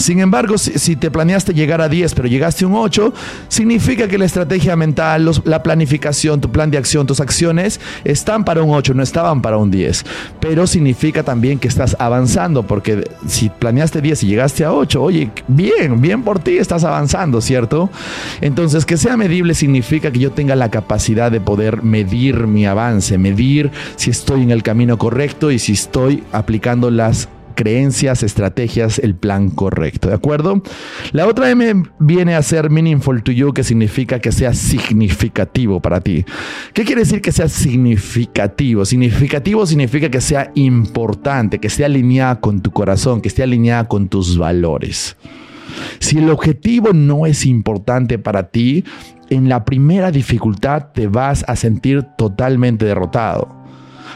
[0.01, 3.13] sin embargo, si, te planeaste llegar a 10, pero llegaste a un 8,
[3.49, 8.63] significa que la estrategia mental, la planificación, tu plan de acción, tus acciones están para
[8.63, 10.05] un 8, no estaban para un 10.
[10.41, 15.31] Pero significa también que estás avanzando, porque si planeaste 10 y llegaste a 8, oye,
[15.49, 17.91] bien, bien por ti, estás avanzando, ¿cierto?
[18.41, 23.19] Entonces, que sea medible significa que yo tenga la capacidad de poder medir mi avance,
[23.19, 27.29] medir si estoy en el camino correcto y si estoy aplicando las
[27.61, 30.63] creencias, estrategias, el plan correcto, ¿de acuerdo?
[31.13, 36.01] La otra M viene a ser meaningful to you, que significa que sea significativo para
[36.01, 36.25] ti.
[36.73, 38.87] ¿Qué quiere decir que sea significativo?
[38.87, 44.09] Significativo significa que sea importante, que esté alineada con tu corazón, que esté alineada con
[44.09, 45.19] tus valores.
[45.99, 48.85] Si el objetivo no es importante para ti,
[49.29, 53.55] en la primera dificultad te vas a sentir totalmente derrotado.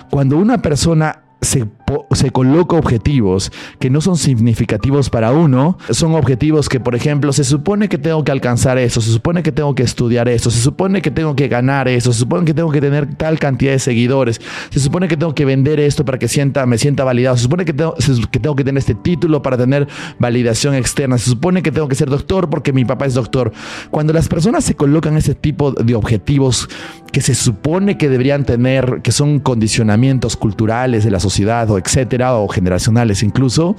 [0.09, 1.67] Cuando una persona se,
[2.13, 7.45] se, coloca objetivos que no son significativos para uno, son objetivos que, por ejemplo, se
[7.45, 11.03] supone que tengo que alcanzar eso, se supone que tengo que estudiar eso, se supone
[11.03, 14.41] que tengo que ganar eso, se supone que tengo que tener tal cantidad de seguidores,
[14.71, 17.65] se supone que tengo que vender esto para que sienta, me sienta validado, se supone
[17.65, 17.95] que tengo,
[18.31, 21.95] que tengo que tener este título para tener validación externa, se supone que tengo que
[21.95, 23.53] ser doctor porque mi papá es doctor.
[23.91, 26.69] Cuando las personas se colocan ese tipo de objetivos
[27.13, 32.49] que se supone que deberían tener, que son condicionamientos culturales de la sociedad etcétera, o
[32.49, 33.77] generacionales incluso,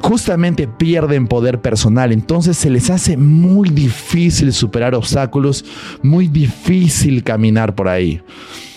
[0.00, 2.12] justamente pierden poder personal.
[2.12, 5.64] Entonces se les hace muy difícil superar obstáculos,
[6.02, 8.20] muy difícil caminar por ahí.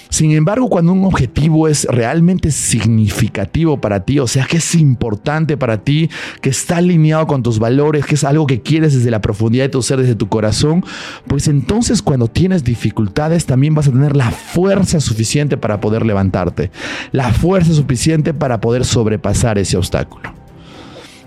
[0.10, 5.58] Sin embargo, cuando un objetivo es realmente significativo para ti, o sea, que es importante
[5.58, 6.10] para ti,
[6.42, 9.70] que está alineado con tus valores, que es algo que quieres desde la profundidad de
[9.70, 10.84] tu ser, desde tu corazón,
[11.28, 16.72] pues entonces cuando tienes dificultades también vas a tener la fuerza suficiente para poder levantarte,
[17.12, 20.37] la fuerza suficiente para poder sobrepasar ese obstáculo.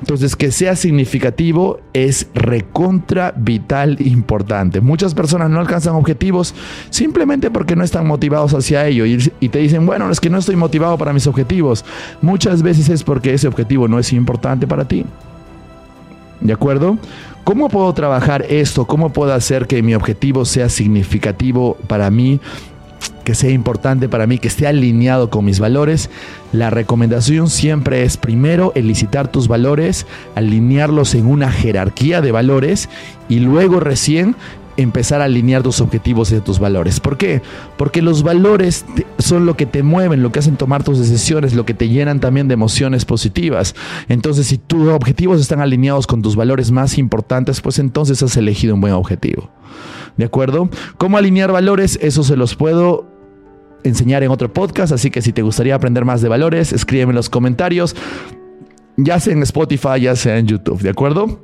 [0.00, 4.80] Entonces, que sea significativo es recontra vital importante.
[4.80, 6.54] Muchas personas no alcanzan objetivos
[6.88, 10.38] simplemente porque no están motivados hacia ello y, y, te dicen, bueno, es que no
[10.38, 11.84] estoy motivado para mis objetivos.
[12.22, 15.04] Muchas veces es porque ese objetivo no es importante para ti.
[16.40, 16.96] ¿De acuerdo?
[17.44, 18.86] ¿Cómo puedo trabajar esto?
[18.86, 22.40] ¿Cómo puedo hacer que mi objetivo sea significativo para mí?
[23.24, 26.10] Que sea importante para mí, que esté alineado con mis valores,
[26.52, 32.88] la recomendación siempre es primero elicitar tus valores, alinearlos en una jerarquía de valores
[33.28, 34.34] y luego recién
[34.82, 37.00] empezar a alinear tus objetivos y tus valores.
[37.00, 37.42] ¿Por qué?
[37.76, 38.84] Porque los valores
[39.18, 42.20] son lo que te mueven, lo que hacen tomar tus decisiones, lo que te llenan
[42.20, 43.74] también de emociones positivas.
[44.08, 48.74] Entonces, si tus objetivos están alineados con tus valores más importantes, pues entonces has elegido
[48.74, 49.50] un buen objetivo.
[50.16, 50.68] ¿De acuerdo?
[50.98, 51.98] ¿Cómo alinear valores?
[52.02, 53.06] Eso se los puedo
[53.82, 57.16] enseñar en otro podcast, así que si te gustaría aprender más de valores, escríbeme en
[57.16, 57.96] los comentarios,
[58.96, 61.40] ya sea en Spotify, ya sea en YouTube, ¿de acuerdo?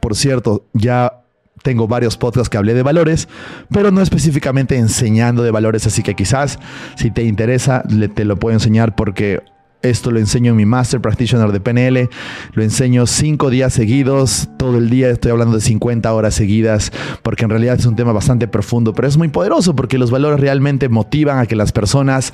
[0.00, 1.21] Por cierto, ya
[1.62, 3.28] tengo varios podcasts que hablé de valores,
[3.70, 6.58] pero no específicamente enseñando de valores, así que quizás
[6.96, 7.82] si te interesa,
[8.14, 9.42] te lo puedo enseñar porque
[9.82, 12.08] esto lo enseño en mi Master Practitioner de PNL.
[12.52, 15.10] Lo enseño cinco días seguidos, todo el día.
[15.10, 19.08] Estoy hablando de 50 horas seguidas, porque en realidad es un tema bastante profundo, pero
[19.08, 22.32] es muy poderoso porque los valores realmente motivan a que las personas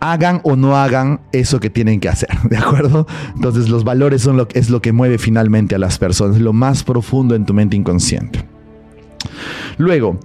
[0.00, 3.06] hagan o no hagan eso que tienen que hacer, ¿de acuerdo?
[3.34, 6.84] Entonces los valores son lo, es lo que mueve finalmente a las personas, lo más
[6.84, 8.49] profundo en tu mente inconsciente.
[9.78, 10.18] Luego,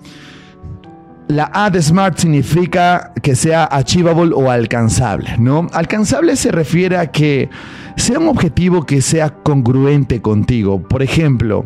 [1.27, 5.67] la A de SMART significa que sea achievable o alcanzable, ¿no?
[5.73, 7.49] Alcanzable se refiere a que
[7.95, 10.81] sea un objetivo que sea congruente contigo.
[10.81, 11.65] Por ejemplo,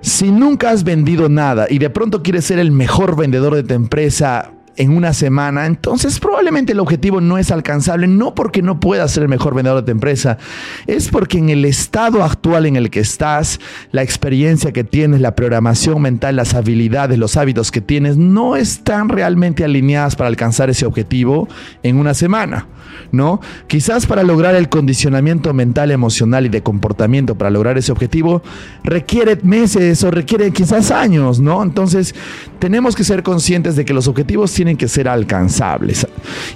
[0.00, 3.72] si nunca has vendido nada y de pronto quieres ser el mejor vendedor de tu
[3.72, 9.12] empresa, en una semana, entonces probablemente el objetivo no es alcanzable, no porque no puedas
[9.12, 10.38] ser el mejor vendedor de tu empresa,
[10.86, 13.60] es porque en el estado actual en el que estás,
[13.92, 19.08] la experiencia que tienes, la programación mental, las habilidades, los hábitos que tienes, no están
[19.08, 21.48] realmente alineadas para alcanzar ese objetivo
[21.82, 22.66] en una semana.
[23.12, 23.40] ¿no?
[23.66, 28.42] Quizás para lograr el condicionamiento mental, emocional y de comportamiento, para lograr ese objetivo,
[28.82, 31.62] requiere meses o requiere quizás años, ¿no?
[31.62, 32.14] Entonces,
[32.58, 36.06] tenemos que ser conscientes de que los objetivos tienen que ser alcanzables.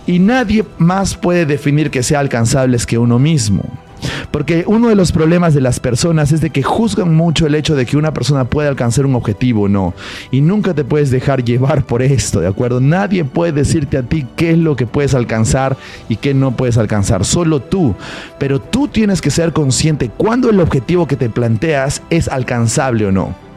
[0.06, 3.64] Y nadie más puede definir que sea alcanzables que uno mismo.
[4.30, 7.74] Porque uno de los problemas de las personas es de que juzgan mucho el hecho
[7.74, 9.94] de que una persona puede alcanzar un objetivo o no.
[10.30, 12.80] Y nunca te puedes dejar llevar por esto, ¿de acuerdo?
[12.80, 15.76] Nadie puede decirte a ti qué es lo que puedes alcanzar
[16.08, 17.24] y qué no puedes alcanzar.
[17.24, 17.94] Solo tú.
[18.38, 23.12] Pero tú tienes que ser consciente cuando el objetivo que te planteas es alcanzable o
[23.12, 23.47] no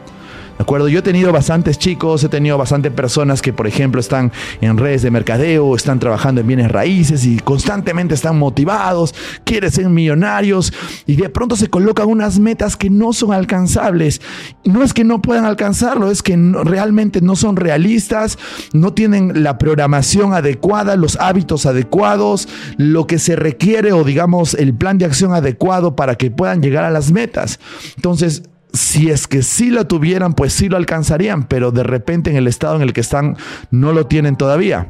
[0.62, 0.88] acuerdo?
[0.88, 5.02] Yo he tenido bastantes chicos, he tenido bastantes personas que, por ejemplo, están en redes
[5.02, 10.72] de mercadeo, están trabajando en bienes raíces y constantemente están motivados, quieren ser millonarios
[11.06, 14.20] y de pronto se colocan unas metas que no son alcanzables.
[14.64, 18.38] No es que no puedan alcanzarlo, es que realmente no son realistas,
[18.72, 24.74] no tienen la programación adecuada, los hábitos adecuados, lo que se requiere o digamos el
[24.74, 27.60] plan de acción adecuado para que puedan llegar a las metas.
[27.96, 32.36] Entonces, si es que sí lo tuvieran, pues sí lo alcanzarían, pero de repente en
[32.36, 33.36] el estado en el que están
[33.70, 34.88] no lo tienen todavía.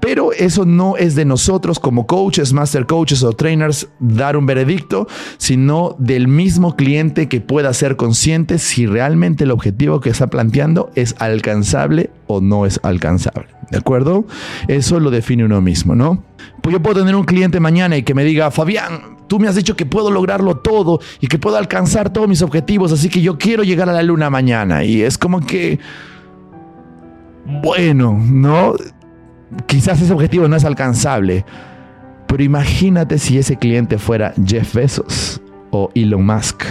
[0.00, 5.06] Pero eso no es de nosotros como coaches, master coaches o trainers dar un veredicto,
[5.36, 10.90] sino del mismo cliente que pueda ser consciente si realmente el objetivo que está planteando
[10.94, 13.48] es alcanzable o no es alcanzable.
[13.70, 14.24] ¿De acuerdo?
[14.68, 16.24] Eso lo define uno mismo, ¿no?
[16.60, 19.54] Pues yo puedo tener un cliente mañana y que me diga, Fabián, tú me has
[19.54, 23.38] dicho que puedo lograrlo todo y que puedo alcanzar todos mis objetivos, así que yo
[23.38, 24.82] quiero llegar a la luna mañana.
[24.82, 25.78] Y es como que,
[27.62, 28.74] bueno, ¿no?
[29.66, 31.44] Quizás ese objetivo no es alcanzable,
[32.26, 36.64] pero imagínate si ese cliente fuera Jeff Bezos o Elon Musk.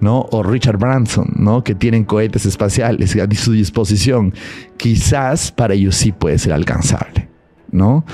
[0.00, 0.26] ¿no?
[0.32, 1.64] O Richard Branson, ¿no?
[1.64, 4.34] Que tienen cohetes espaciales a su disposición.
[4.76, 7.33] Quizás para ellos sí puede ser alcanzable.
[7.70, 8.04] ¿No?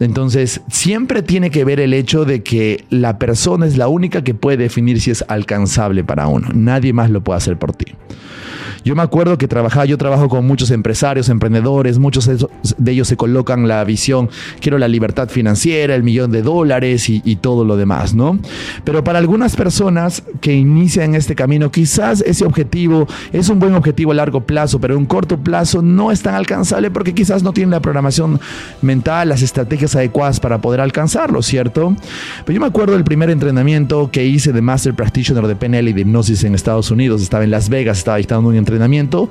[0.00, 4.34] Entonces, siempre tiene que ver el hecho de que la persona es la única que
[4.34, 6.48] puede definir si es alcanzable para uno.
[6.54, 7.86] Nadie más lo puede hacer por ti.
[8.86, 12.30] Yo me acuerdo que trabajaba, yo trabajo con muchos empresarios, emprendedores, muchos
[12.78, 17.36] de ellos se colocan la visión, quiero la libertad financiera, el millón de dólares y,
[17.36, 18.38] todo lo demás, ¿no?
[18.84, 24.12] Pero para algunas personas que inician este camino, quizás ese objetivo es un buen objetivo
[24.12, 27.72] a largo plazo, pero en corto plazo no es tan alcanzable porque quizás no tienen
[27.72, 28.38] la programación
[28.82, 31.94] mental, las estrategias adecuadas para poder alcanzarlo, ¿cierto?
[32.44, 35.92] Pero yo me acuerdo del primer entrenamiento que hice de Master Practitioner de PNL y
[35.92, 39.28] de hipnosis en Estados Unidos, estaba en Las Vegas, estaba dictando un entrenamiento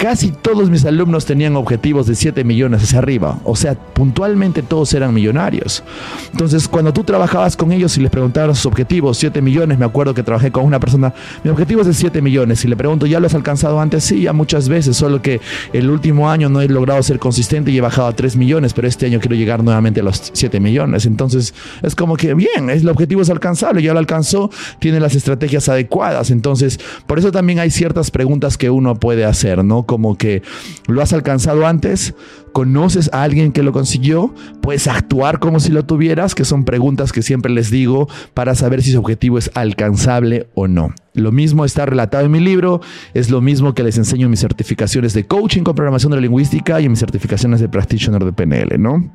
[0.00, 3.38] casi todos mis alumnos tenían objetivos de 7 millones hacia arriba.
[3.44, 5.84] O sea, puntualmente todos eran millonarios.
[6.32, 10.14] Entonces, cuando tú trabajabas con ellos y les preguntabas sus objetivos, 7 millones, me acuerdo
[10.14, 11.12] que trabajé con una persona,
[11.44, 12.64] mi objetivo es de 7 millones.
[12.64, 14.02] Y le pregunto, ¿ya lo has alcanzado antes?
[14.02, 15.42] Sí, ya muchas veces, solo que
[15.74, 18.88] el último año no he logrado ser consistente y he bajado a 3 millones, pero
[18.88, 21.04] este año quiero llegar nuevamente a los 7 millones.
[21.04, 25.68] Entonces, es como que, bien, el objetivo es alcanzable, ya lo alcanzó, tiene las estrategias
[25.68, 26.30] adecuadas.
[26.30, 29.84] Entonces, por eso también hay ciertas preguntas que uno puede hacer, ¿no?
[29.90, 30.44] Como que
[30.86, 32.14] lo has alcanzado antes,
[32.52, 37.10] conoces a alguien que lo consiguió, puedes actuar como si lo tuvieras, que son preguntas
[37.10, 40.94] que siempre les digo para saber si su objetivo es alcanzable o no.
[41.14, 42.80] Lo mismo está relatado en mi libro,
[43.14, 46.80] es lo mismo que les enseño en mis certificaciones de coaching con programación de lingüística
[46.80, 49.10] y en mis certificaciones de practitioner de PNL, ¿no?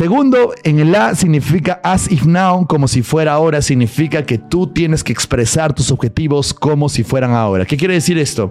[0.00, 4.66] Segundo, en el A significa as if now, como si fuera ahora, significa que tú
[4.66, 7.66] tienes que expresar tus objetivos como si fueran ahora.
[7.66, 8.50] ¿Qué quiere decir esto?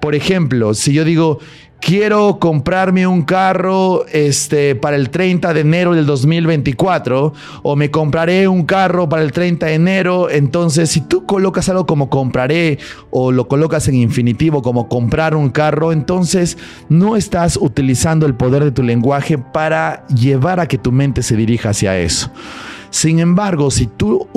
[0.00, 1.38] Por ejemplo, si yo digo,
[1.82, 8.46] quiero comprarme un carro este, para el 30 de enero del 2024 o me compraré
[8.46, 12.78] un carro para el 30 de enero, entonces si tú colocas algo como compraré
[13.10, 16.56] o lo colocas en infinitivo como comprar un carro, entonces
[16.88, 21.34] no estás utilizando el poder de tu lenguaje para llevar a que tu mente se
[21.34, 22.30] dirija hacia eso.
[22.90, 24.28] Sin embargo, si tú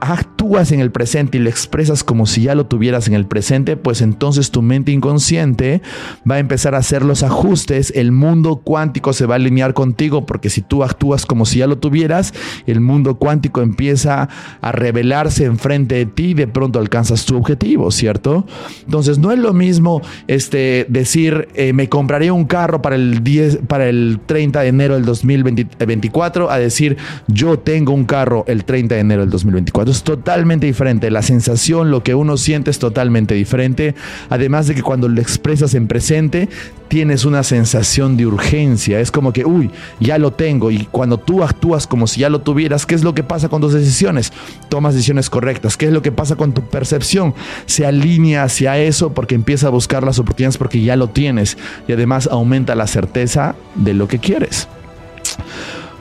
[0.00, 3.76] actúas en el presente y lo expresas como si ya lo tuvieras en el presente,
[3.76, 5.82] pues entonces tu mente inconsciente
[6.28, 10.26] va a empezar a hacer los ajustes, el mundo cuántico se va a alinear contigo,
[10.26, 12.32] porque si tú actúas como si ya lo tuvieras,
[12.66, 14.28] el mundo cuántico empieza
[14.60, 18.46] a revelarse enfrente de ti y de pronto alcanzas tu objetivo, ¿cierto?
[18.84, 23.60] Entonces no es lo mismo este, decir, eh, me compraré un carro para el, 10,
[23.66, 26.96] para el 30 de enero del 2024, a decir,
[27.28, 31.10] yo tengo un carro el 30 de enero del 2024 es totalmente diferente.
[31.10, 33.94] La sensación, lo que uno siente es totalmente diferente.
[34.28, 36.48] Además de que cuando lo expresas en presente,
[36.88, 39.00] tienes una sensación de urgencia.
[39.00, 40.70] Es como que, uy, ya lo tengo.
[40.70, 43.60] Y cuando tú actúas como si ya lo tuvieras, ¿qué es lo que pasa con
[43.60, 44.32] tus decisiones?
[44.68, 45.76] Tomas decisiones correctas.
[45.76, 47.34] ¿Qué es lo que pasa con tu percepción?
[47.66, 51.56] Se alinea hacia eso porque empieza a buscar las oportunidades porque ya lo tienes.
[51.86, 54.68] Y además aumenta la certeza de lo que quieres.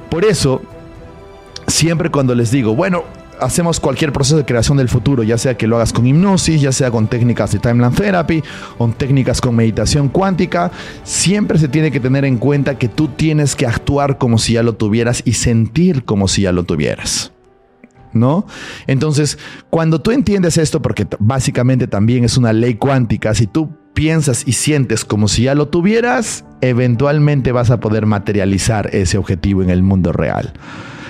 [0.09, 0.61] Por eso,
[1.67, 3.03] siempre cuando les digo, bueno,
[3.39, 6.71] hacemos cualquier proceso de creación del futuro, ya sea que lo hagas con hipnosis, ya
[6.71, 8.43] sea con técnicas de timeline therapy
[8.77, 10.71] o técnicas con meditación cuántica,
[11.03, 14.63] siempre se tiene que tener en cuenta que tú tienes que actuar como si ya
[14.63, 17.31] lo tuvieras y sentir como si ya lo tuvieras.
[18.11, 18.47] ¿No?
[18.87, 19.37] Entonces,
[19.69, 24.53] cuando tú entiendes esto, porque básicamente también es una ley cuántica, si tú piensas y
[24.53, 29.83] sientes como si ya lo tuvieras, eventualmente vas a poder materializar ese objetivo en el
[29.83, 30.53] mundo real.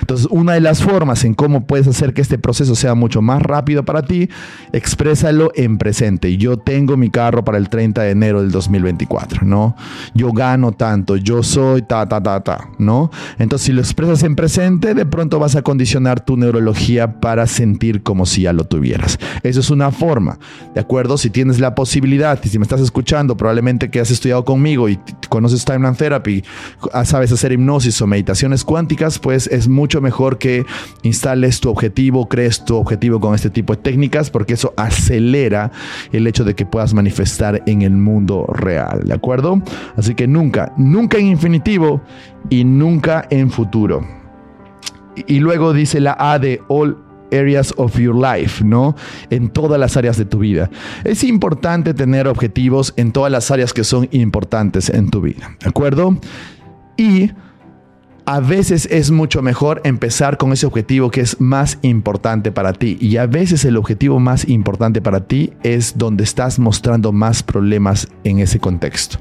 [0.00, 3.42] Entonces, una de las formas en cómo puedes hacer que este proceso sea mucho más
[3.42, 4.28] rápido para ti,
[4.72, 6.36] exprésalo en presente.
[6.36, 9.76] Yo tengo mi carro para el 30 de enero del 2024, ¿no?
[10.14, 13.10] Yo gano tanto, yo soy ta, ta, ta, ta, ¿no?
[13.38, 18.02] Entonces, si lo expresas en presente, de pronto vas a condicionar tu neurología para sentir
[18.02, 19.18] como si ya lo tuvieras.
[19.42, 20.38] Eso es una forma,
[20.74, 21.18] ¿de acuerdo?
[21.18, 24.98] Si tienes la posibilidad, y si me estás escuchando, probablemente que has estudiado conmigo y
[25.28, 26.44] conoces Timeline Therapy,
[27.04, 30.64] sabes hacer hipnosis o meditaciones cuánticas, pues es mucho mejor que
[31.02, 35.72] instales tu objetivo, crees tu objetivo con este tipo de técnicas, porque eso acelera
[36.12, 39.62] el hecho de que puedas manifestar en el mundo real, ¿de acuerdo?
[39.96, 42.02] Así que nunca, nunca en infinitivo
[42.50, 44.06] y nunca en futuro.
[45.26, 46.96] Y luego dice la A de all
[47.32, 48.96] areas of your life, ¿no?
[49.30, 50.70] En todas las áreas de tu vida.
[51.04, 55.68] Es importante tener objetivos en todas las áreas que son importantes en tu vida, ¿de
[55.68, 56.18] acuerdo?
[56.96, 57.30] Y
[58.24, 62.96] a veces es mucho mejor empezar con ese objetivo que es más importante para ti.
[63.00, 68.08] Y a veces el objetivo más importante para ti es donde estás mostrando más problemas
[68.24, 69.18] en ese contexto.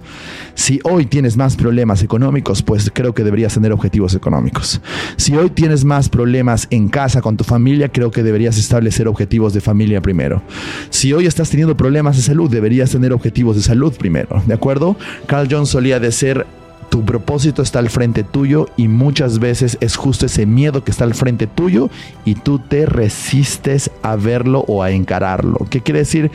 [0.55, 4.81] Si hoy tienes más problemas económicos, pues creo que deberías tener objetivos económicos.
[5.15, 9.53] Si hoy tienes más problemas en casa con tu familia, creo que deberías establecer objetivos
[9.53, 10.41] de familia primero.
[10.89, 14.41] Si hoy estás teniendo problemas de salud, deberías tener objetivos de salud primero.
[14.45, 14.95] ¿De acuerdo?
[15.27, 16.45] Carl Jones solía decir
[16.89, 21.03] tu propósito está al frente tuyo y muchas veces es justo ese miedo que está
[21.03, 21.89] al frente tuyo
[22.25, 25.67] y tú te resistes a verlo o a encararlo.
[25.69, 26.31] ¿Qué quiere decir?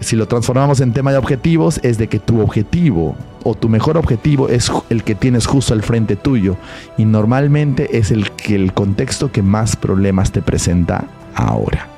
[0.00, 3.96] Si lo transformamos en tema de objetivos, es de que tu objetivo o tu mejor
[3.96, 6.56] objetivo es el que tienes justo al frente tuyo
[6.98, 11.88] y normalmente es el que el contexto que más problemas te presenta ahora.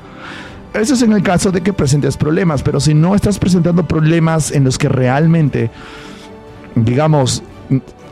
[0.74, 4.52] Eso es en el caso de que presentes problemas, pero si no estás presentando problemas
[4.52, 5.70] en los que realmente,
[6.76, 7.42] digamos,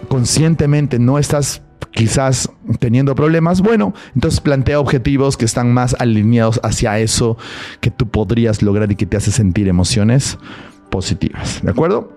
[0.09, 6.99] conscientemente no estás quizás teniendo problemas, bueno, entonces plantea objetivos que están más alineados hacia
[6.99, 7.39] eso
[7.81, 10.39] que tú podrías lograr y que te hace sentir emociones
[10.91, 11.61] positivas.
[11.63, 12.13] ¿De acuerdo?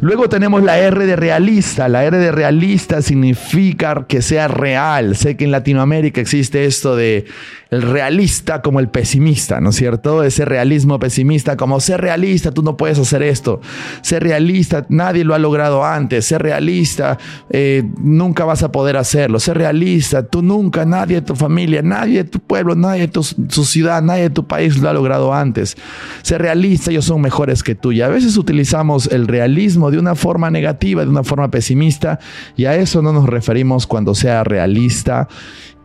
[0.00, 1.88] Luego tenemos la R de realista.
[1.88, 5.16] La R de realista significa que sea real.
[5.16, 7.26] Sé que en Latinoamérica existe esto de
[7.70, 10.22] el realista como el pesimista, ¿no es cierto?
[10.22, 13.60] Ese realismo pesimista, como ser realista, tú no puedes hacer esto.
[14.02, 16.26] Ser realista, nadie lo ha logrado antes.
[16.26, 17.18] Ser realista,
[17.50, 19.40] eh, nunca vas a poder hacerlo.
[19.40, 23.22] Ser realista, tú nunca, nadie de tu familia, nadie de tu pueblo, nadie de tu,
[23.22, 25.76] ciudad, nadie de tu país lo ha logrado antes.
[26.22, 27.90] Ser realista, ellos son mejores que tú.
[27.90, 32.18] Y a veces utilizamos el realismo de una forma negativa, de una forma pesimista,
[32.56, 35.28] y a eso no nos referimos cuando sea realista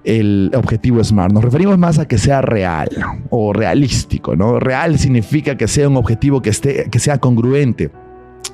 [0.03, 1.31] el objetivo SMART.
[1.31, 2.89] Nos referimos más a que sea real
[3.29, 4.59] o realístico, ¿no?
[4.59, 7.91] Real significa que sea un objetivo que, esté, que sea congruente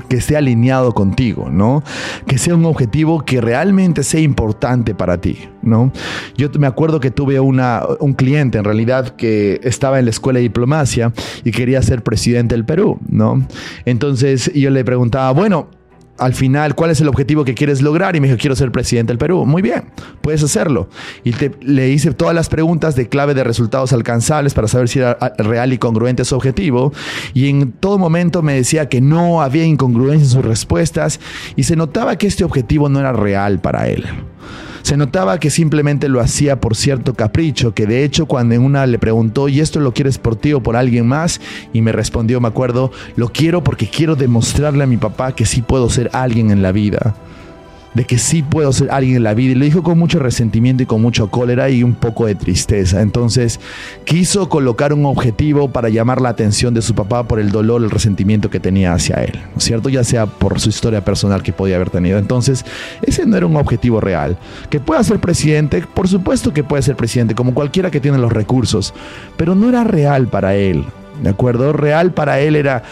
[0.09, 1.83] que esté alineado contigo, ¿no?
[2.25, 5.91] Que sea un objetivo que realmente sea importante para ti, ¿no?
[6.35, 10.37] Yo me acuerdo que tuve una, un cliente en realidad que estaba en la escuela
[10.37, 11.11] de diplomacia
[11.43, 13.45] y quería ser presidente del Perú, ¿no?
[13.85, 15.67] Entonces yo le preguntaba, bueno,
[16.17, 18.15] al final, ¿cuál es el objetivo que quieres lograr?
[18.15, 19.45] Y me dijo, quiero ser presidente del Perú.
[19.45, 19.85] Muy bien,
[20.21, 20.89] puedes hacerlo.
[21.23, 25.17] Y le hice todas las preguntas de clave de resultados alcanzables para saber si era
[25.37, 26.93] real y congruente su objetivo.
[27.33, 31.19] Y en todo momento me decía que no había incongruencia en sus respuestas
[31.55, 34.05] y se notaba que este objetivo no era real para él.
[34.81, 38.85] Se notaba que simplemente lo hacía por cierto capricho, que de hecho cuando en una
[38.85, 41.41] le preguntó, ¿y esto lo quieres por ti o por alguien más?
[41.73, 45.61] Y me respondió, me acuerdo, lo quiero porque quiero demostrarle a mi papá que sí
[45.61, 47.15] puedo ser alguien en la vida
[47.97, 49.53] de que sí puedo ser alguien en la vida.
[49.53, 53.01] Y lo dijo con mucho resentimiento y con mucha cólera y un poco de tristeza.
[53.01, 53.59] Entonces
[54.05, 57.89] quiso colocar un objetivo para llamar la atención de su papá por el dolor, el
[57.89, 59.89] resentimiento que tenía hacia él, ¿no es cierto?
[59.89, 62.19] Ya sea por su historia personal que podía haber tenido.
[62.19, 62.65] Entonces,
[63.01, 64.37] ese no era un objetivo real.
[64.69, 68.31] Que pueda ser presidente, por supuesto que puede ser presidente, como cualquiera que tiene los
[68.31, 68.93] recursos,
[69.37, 70.85] pero no era real para él.
[71.23, 71.73] ¿De acuerdo?
[71.73, 72.83] Real para él era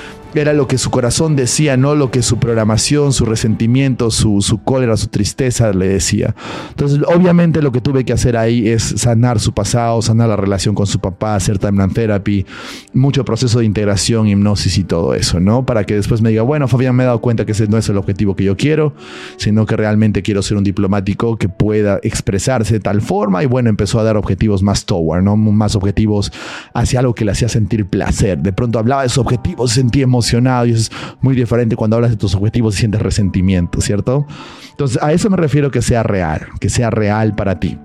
[0.41, 4.63] era lo que su corazón decía, no lo que su programación, su resentimiento, su, su
[4.63, 6.35] cólera, su tristeza le decía.
[6.69, 10.75] Entonces, obviamente lo que tuve que hacer ahí es sanar su pasado, sanar la relación
[10.75, 12.45] con su papá, hacer timeline therapy,
[12.93, 15.65] mucho proceso de integración, hipnosis y todo eso, ¿no?
[15.65, 17.87] Para que después me diga, bueno, Fabián, me he dado cuenta que ese no es
[17.89, 18.93] el objetivo que yo quiero,
[19.37, 23.69] sino que realmente quiero ser un diplomático que pueda expresarse de tal forma y bueno,
[23.69, 25.37] empezó a dar objetivos más toward, ¿no?
[25.37, 26.31] Más objetivos
[26.73, 28.39] hacia algo que le hacía sentir placer.
[28.39, 32.11] De pronto hablaba de sus objetivos, se sentía emocionado y es muy diferente cuando hablas
[32.11, 34.25] de tus objetivos y sientes resentimiento, ¿cierto?
[34.71, 37.77] Entonces, a eso me refiero que sea real, que sea real para ti.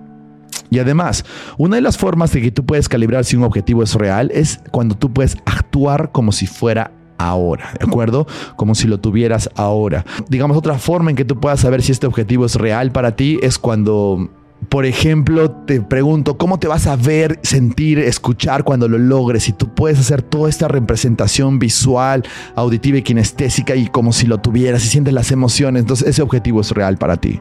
[0.71, 1.25] Y además,
[1.59, 4.61] una de las formas de que tú puedes calibrar si un objetivo es real es
[4.71, 8.27] cuando tú puedes actuar como si fuera ahora, ¿de acuerdo?
[8.57, 10.07] Como si lo tuvieras ahora.
[10.29, 13.39] Digamos, otra forma en que tú puedas saber si este objetivo es real para ti
[13.43, 14.31] es cuando
[14.69, 19.45] por ejemplo, te pregunto, ¿cómo te vas a ver, sentir, escuchar cuando lo logres?
[19.45, 24.39] Si tú puedes hacer toda esta representación visual, auditiva y kinestésica y como si lo
[24.39, 27.41] tuvieras y sientes las emociones, entonces ese objetivo es real para ti.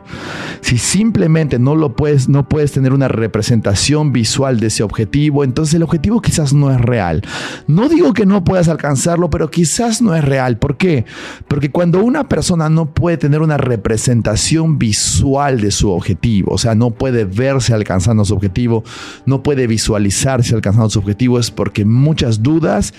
[0.61, 5.75] Si simplemente no lo puedes, no puedes tener una representación visual de ese objetivo, entonces
[5.75, 7.21] el objetivo quizás no es real.
[7.67, 10.57] No digo que no puedas alcanzarlo, pero quizás no es real.
[10.57, 11.05] ¿Por qué?
[11.47, 16.75] Porque cuando una persona no puede tener una representación visual de su objetivo, o sea,
[16.75, 18.83] no puede puede verse alcanzando su objetivo,
[19.25, 22.93] no puede visualizarse alcanzando su objetivo, es porque muchas dudas,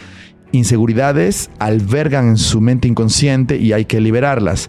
[0.50, 4.68] inseguridades albergan en su mente inconsciente y hay que liberarlas.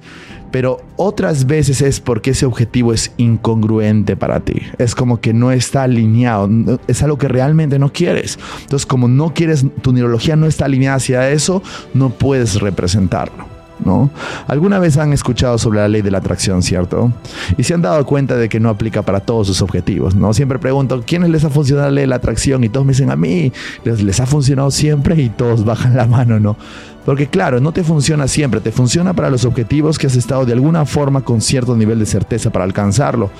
[0.51, 4.61] Pero otras veces es porque ese objetivo es incongruente para ti.
[4.77, 6.79] Es como que no está alineado.
[6.87, 8.37] Es algo que realmente no quieres.
[8.61, 11.63] Entonces, como no quieres, tu neurología no está alineada hacia eso,
[11.95, 13.60] no puedes representarlo.
[13.85, 14.09] ¿No?
[14.47, 17.11] Alguna vez han escuchado sobre la ley de la atracción, ¿cierto?
[17.57, 20.33] Y se han dado cuenta de que no aplica para todos sus objetivos, ¿no?
[20.33, 22.63] Siempre pregunto, ¿quiénes les ha funcionado la ley de la atracción?
[22.63, 23.51] Y todos me dicen, a mí
[23.83, 26.57] les, les ha funcionado siempre y todos bajan la mano, ¿no?
[27.05, 30.53] Porque claro, no te funciona siempre, te funciona para los objetivos que has estado de
[30.53, 33.31] alguna forma con cierto nivel de certeza para alcanzarlo,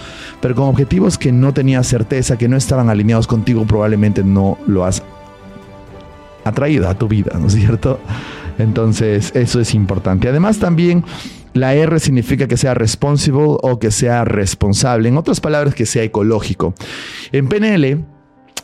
[0.41, 4.83] pero con objetivos que no tenías certeza, que no estaban alineados contigo, probablemente no lo
[4.83, 5.03] has
[6.43, 7.99] atraído a tu vida, ¿no es cierto?
[8.61, 10.29] Entonces, eso es importante.
[10.29, 11.03] Además, también
[11.53, 15.09] la R significa que sea responsible o que sea responsable.
[15.09, 16.73] En otras palabras, que sea ecológico.
[17.31, 18.05] En PNL,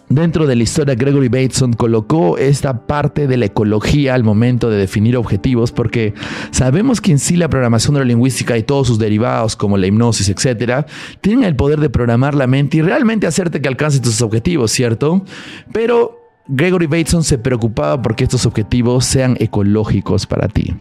[0.10, 4.78] Dentro de la historia, Gregory Bateson colocó esta parte de la ecología al momento de
[4.78, 6.14] definir objetivos, porque
[6.52, 10.86] sabemos que en sí la programación neurolingüística y todos sus derivados, como la hipnosis, etcétera,
[11.20, 15.26] tienen el poder de programar la mente y realmente hacerte que alcances tus objetivos, ¿cierto?
[15.74, 16.16] Pero
[16.48, 20.76] Gregory Bateson se preocupaba porque estos objetivos sean ecológicos para ti.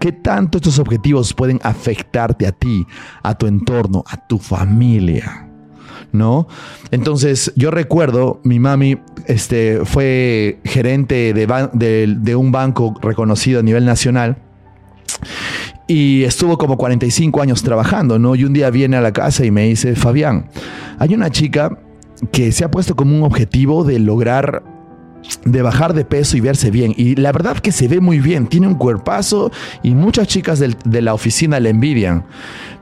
[0.00, 2.86] ¿Qué tanto estos objetivos pueden afectarte a ti,
[3.22, 5.48] a tu entorno, a tu familia?
[6.12, 6.48] ¿No?
[6.90, 13.84] Entonces, yo recuerdo, mi mami este, fue gerente de, de un banco reconocido a nivel
[13.84, 14.38] nacional
[15.86, 18.34] y estuvo como 45 años trabajando, ¿no?
[18.34, 20.48] Y un día viene a la casa y me dice, Fabián,
[20.98, 21.78] hay una chica
[22.32, 24.64] que se ha puesto como un objetivo de lograr
[25.44, 26.92] de bajar de peso y verse bien.
[26.96, 29.50] Y la verdad que se ve muy bien, tiene un cuerpazo
[29.82, 32.24] y muchas chicas de la oficina le envidian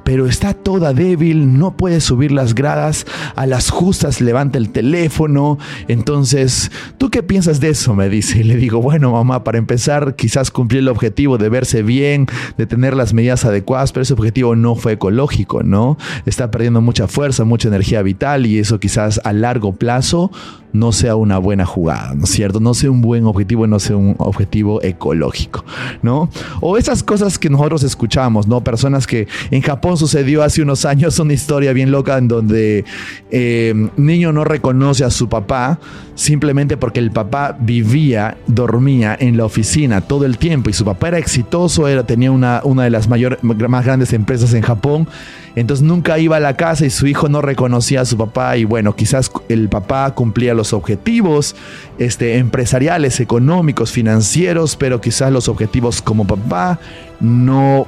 [0.04, 5.58] pero está toda débil, no puede subir las gradas, a las justas levanta el teléfono.
[5.88, 7.94] Entonces, ¿tú qué piensas de eso?
[7.94, 8.40] Me dice.
[8.40, 12.26] Y le digo, bueno, mamá, para empezar, quizás cumplir el objetivo de verse bien,
[12.56, 15.96] de tener las medidas adecuadas, pero ese objetivo no fue ecológico, ¿no?
[16.26, 20.30] Está perdiendo mucha fuerza, mucha energía vital y eso quizás a largo plazo
[20.74, 22.58] no sea una buena jugada, ¿no es cierto?
[22.58, 25.64] No sea un buen objetivo, no sea un objetivo ecológico,
[26.02, 26.28] ¿no?
[26.60, 28.62] O esas cosas que nosotros escuchamos, ¿no?
[28.62, 32.84] Personas que en Japón sucedió hace unos años una historia bien loca en donde
[33.30, 35.78] eh, niño no reconoce a su papá
[36.14, 41.08] simplemente porque el papá vivía, dormía en la oficina todo el tiempo y su papá
[41.08, 45.08] era exitoso, era, tenía una, una de las mayores, más grandes empresas en Japón.
[45.56, 48.64] Entonces nunca iba a la casa y su hijo no reconocía a su papá y
[48.64, 51.54] bueno, quizás el papá cumplía los objetivos
[51.98, 56.80] este, empresariales, económicos, financieros, pero quizás los objetivos como papá
[57.20, 57.86] no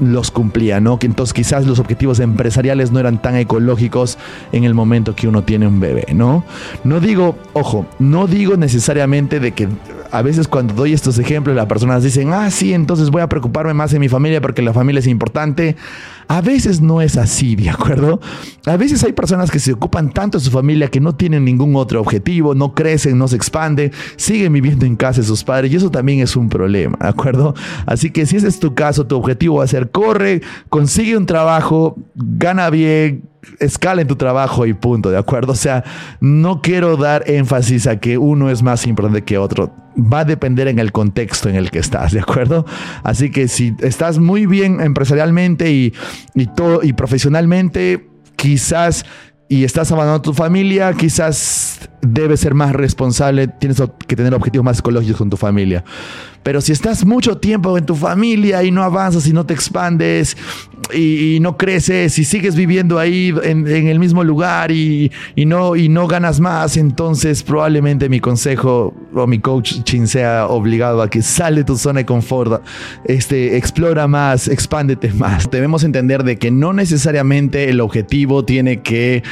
[0.00, 0.98] los cumplía, ¿no?
[1.00, 4.18] Entonces quizás los objetivos empresariales no eran tan ecológicos
[4.52, 6.44] en el momento que uno tiene un bebé, ¿no?
[6.82, 9.68] No digo, ojo, no digo necesariamente de que
[10.10, 13.74] a veces cuando doy estos ejemplos las personas dicen, ah, sí, entonces voy a preocuparme
[13.74, 15.76] más en mi familia porque la familia es importante.
[16.28, 18.20] A veces no es así, ¿de acuerdo?
[18.64, 21.76] A veces hay personas que se ocupan tanto de su familia que no tienen ningún
[21.76, 25.76] otro objetivo, no crecen, no se expanden, siguen viviendo en casa de sus padres y
[25.76, 27.54] eso también es un problema, ¿de acuerdo?
[27.84, 31.26] Así que si ese es tu caso, tu objetivo va a ser corre, consigue un
[31.26, 33.28] trabajo, gana bien,
[33.60, 35.52] escala en tu trabajo y punto, ¿de acuerdo?
[35.52, 35.84] O sea,
[36.20, 39.72] no quiero dar énfasis a que uno es más importante que otro.
[39.96, 42.66] Va a depender en el contexto en el que estás, ¿de acuerdo?
[43.02, 45.94] Así que si estás muy bien empresarialmente y,
[46.34, 49.04] y, todo, y profesionalmente, quizás
[49.48, 54.78] y estás abandonando tu familia, quizás debes ser más responsable, tienes que tener objetivos más
[54.78, 55.84] ecológicos con tu familia.
[56.44, 60.36] Pero si estás mucho tiempo en tu familia y no avanzas y no te expandes
[60.92, 66.06] y, no creces y sigues viviendo ahí en, el mismo lugar y, no, y no
[66.06, 71.64] ganas más, entonces probablemente mi consejo o mi coaching sea obligado a que sale de
[71.64, 72.62] tu zona de confort,
[73.06, 75.50] este, explora más, expándete más.
[75.50, 79.22] Debemos entender de que no necesariamente el objetivo tiene que,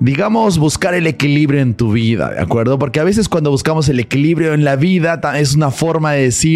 [0.00, 2.78] digamos, buscar el equilibrio en tu vida, ¿de acuerdo?
[2.78, 6.55] Porque a veces cuando buscamos el equilibrio en la vida es una forma de decir,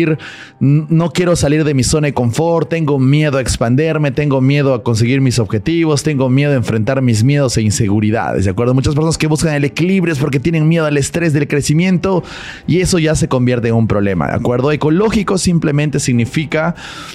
[0.59, 4.82] no quiero salir de mi zona de confort, tengo miedo a expanderme, tengo miedo a
[4.82, 8.74] conseguir mis objetivos, tengo miedo a enfrentar mis miedos e inseguridades, ¿de acuerdo?
[8.74, 12.22] Muchas personas que buscan el equilibrio es porque tienen miedo al estrés del crecimiento
[12.66, 14.72] y eso ya se convierte en un problema, ¿de acuerdo?
[14.72, 16.74] Ecológico simplemente significa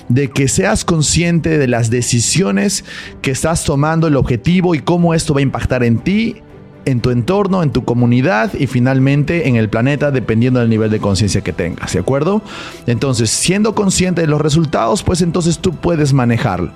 [0.10, 2.86] de que seas consciente de las decisiones
[3.22, 6.42] que estás tomando, el objetivo y cómo esto va a impactar en ti
[6.86, 11.00] en tu entorno, en tu comunidad y finalmente en el planeta, dependiendo del nivel de
[11.00, 12.42] conciencia que tengas, ¿de acuerdo?
[12.88, 16.72] Entonces, siendo consciente de los resultados, pues entonces tú puedes manejarlo.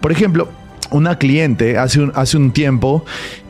[0.00, 0.48] Por ejemplo,
[0.90, 3.04] una cliente hace un, hace un tiempo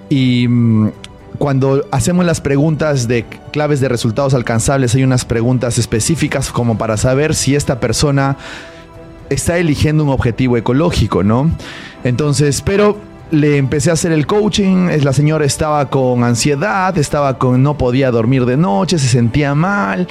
[0.08, 0.90] y mm,
[1.38, 6.96] cuando hacemos las preguntas de claves de resultados alcanzables, hay unas preguntas específicas como para
[6.96, 8.36] saber si esta persona
[9.28, 11.50] está eligiendo un objetivo ecológico, ¿no?
[12.04, 12.96] Entonces, pero
[13.30, 18.10] le empecé a hacer el coaching, la señora estaba con ansiedad, estaba con no podía
[18.10, 20.06] dormir de noche, se sentía mal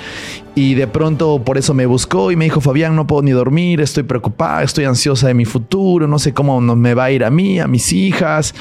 [0.53, 3.79] y de pronto por eso me buscó y me dijo, "Fabián, no puedo ni dormir,
[3.79, 7.29] estoy preocupada, estoy ansiosa de mi futuro, no sé cómo me va a ir a
[7.29, 8.53] mí, a mis hijas."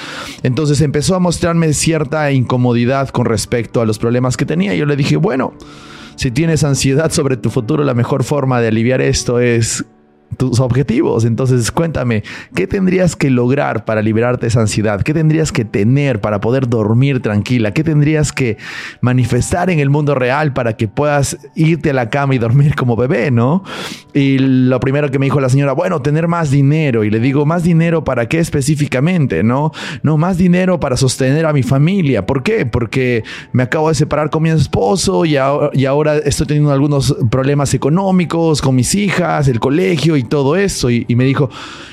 [0.43, 4.75] Entonces empezó a mostrarme cierta incomodidad con respecto a los problemas que tenía.
[4.75, 5.55] Yo le dije, "Bueno,
[6.17, 9.85] si tienes ansiedad sobre tu futuro, la mejor forma de aliviar esto es
[10.35, 11.25] tus objetivos.
[11.25, 12.23] Entonces, cuéntame,
[12.55, 15.03] ¿qué tendrías que lograr para liberarte de esa ansiedad?
[15.03, 17.73] ¿Qué tendrías que tener para poder dormir tranquila?
[17.73, 18.57] ¿Qué tendrías que
[19.01, 22.97] manifestar en el mundo real para que puedas irte a la cama y dormir como
[22.97, 23.63] bebé, no?
[24.13, 27.05] Y lo primero que me dijo la señora, bueno, tener más dinero.
[27.05, 29.43] Y le digo, ¿más dinero para qué específicamente?
[29.43, 29.73] No,
[30.03, 32.27] no, más dinero para sostener a mi familia.
[32.27, 32.67] ¿Por qué?
[32.67, 38.61] Porque me acabo de separar con mi esposo y ahora, estoy teniendo algunos problemas económicos
[38.61, 40.91] con mis hijas, el colegio y todo eso.
[40.91, 41.51] Y, me dijo,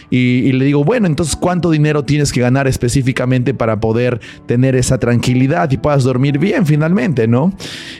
[0.09, 4.99] y, le digo, bueno, entonces, ¿cuánto dinero tienes que ganar específicamente para poder tener esa
[4.99, 7.53] tranquilidad y puedas dormir bien finalmente, ¿no?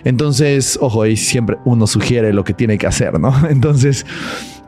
[0.04, 3.34] Entonces, ojo, y siempre uno sugiere lo que tiene que hacer, ¿no?
[3.50, 4.06] Entonces,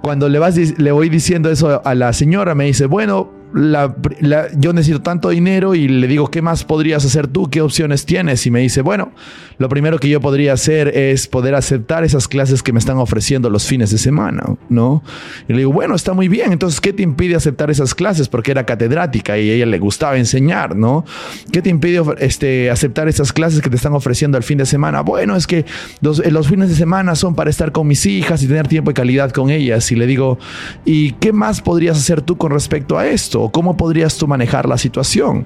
[0.02, 5.02] cuando le, vas, le voy diciendo eso a la señora, me dice, bueno, yo necesito
[5.02, 7.50] tanto dinero y le digo, ¿qué más podrías hacer tú?
[7.50, 8.46] ¿Qué opciones tienes?
[8.48, 9.12] Y me dice, bueno,
[9.60, 13.50] lo primero que yo podría hacer es poder aceptar esas clases que me están ofreciendo
[13.50, 15.04] los fines de semana, ¿no?
[15.48, 18.28] Y le digo, bueno, está muy bien, entonces, ¿qué te impide aceptar esas clases?
[18.28, 21.06] Porque era catedrática y ella le gustaba enseñar, ¿no?
[21.52, 25.02] ¿Qué te impide este, aceptar esas clases que te están ofreciendo el fin de semana?
[25.02, 25.66] Bueno, es que
[26.02, 28.96] los, los fines de semana son para estar con mis hijas y tener tiempo de
[28.96, 29.92] calidad con ellas.
[29.92, 30.40] Y le digo,
[30.86, 33.43] ¿y qué más podrías hacer tú con respecto a esto?
[33.52, 35.46] Cómo podrías tú manejar la situación?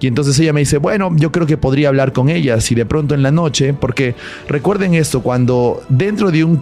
[0.00, 2.86] Y entonces ella me dice, bueno, yo creo que podría hablar con ellas y de
[2.86, 4.14] pronto en la noche, porque
[4.48, 6.60] recuerden esto, cuando dentro de un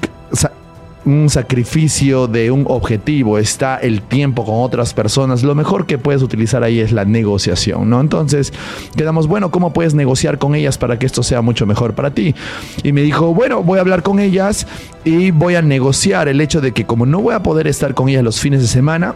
[1.04, 6.22] un sacrificio de un objetivo, está el tiempo con otras personas, lo mejor que puedes
[6.22, 8.00] utilizar ahí es la negociación, ¿no?
[8.00, 8.52] Entonces,
[8.96, 12.34] quedamos, bueno, ¿cómo puedes negociar con ellas para que esto sea mucho mejor para ti?
[12.82, 14.66] Y me dijo, bueno, voy a hablar con ellas
[15.04, 18.08] y voy a negociar el hecho de que como no voy a poder estar con
[18.08, 19.14] ellas los fines de semana,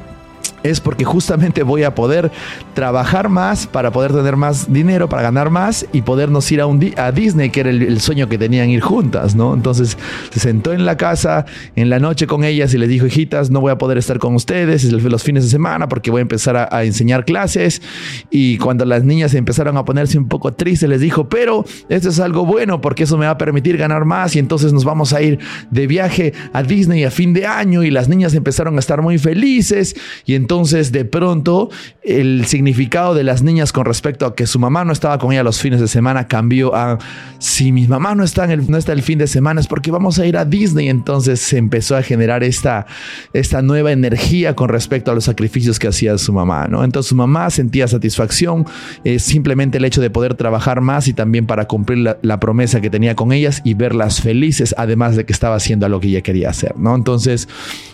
[0.63, 2.31] es porque justamente voy a poder
[2.75, 6.93] trabajar más para poder tener más dinero, para ganar más y podernos ir a, un
[6.97, 9.55] a Disney, que era el, sueño que tenían ir juntas, ¿no?
[9.55, 9.99] Entonces
[10.31, 11.47] se sentó en la casa
[11.77, 14.35] en la noche con ellas y les dijo, hijitas, no voy a poder estar con
[14.35, 17.83] ustedes los fines de semana porque voy a empezar a, a enseñar clases.
[18.31, 22.21] Y cuando las niñas empezaron a ponerse un poco tristes, les dijo, pero esto es
[22.21, 25.23] algo bueno porque eso me va a permitir ganar más y entonces nos vamos a
[25.23, 25.39] ir
[25.71, 29.19] de viaje a Disney a fin de año y las niñas empezaron a estar muy
[29.19, 31.69] felices y entonces entonces, de pronto,
[32.03, 35.43] el significado de las niñas con respecto a que su mamá no estaba con ella
[35.43, 36.97] los fines de semana cambió a
[37.39, 39.91] si mi mamá no está, en el, no está el fin de semana es porque
[39.91, 40.89] vamos a ir a Disney.
[40.89, 42.87] Entonces se empezó a generar esta,
[43.35, 46.67] esta nueva energía con respecto a los sacrificios que hacía su mamá.
[46.67, 46.83] ¿no?
[46.83, 48.65] Entonces su mamá sentía satisfacción,
[49.05, 52.89] eh, simplemente el hecho de poder trabajar más y también para cumplir la, promesa que
[52.89, 56.49] tenía con ellas y verlas felices, además de que estaba haciendo lo que ella quería
[56.49, 56.75] hacer.
[56.79, 56.95] ¿no?
[56.95, 57.49] Entonces,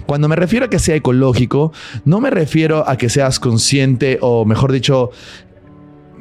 [0.07, 1.73] cuando me refiero a que sea ecológico,
[2.05, 5.11] no me refiero refiero a que seas consciente o mejor dicho,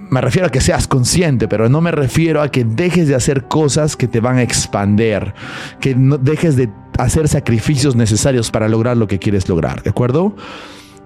[0.09, 3.49] me refiero a que seas consciente, pero no me refiero a que dejes de hacer
[3.49, 5.33] cosas que te van a expander,
[5.81, 10.33] que no dejes de hacer sacrificios necesarios para lograr lo que quieres lograr, ¿de acuerdo?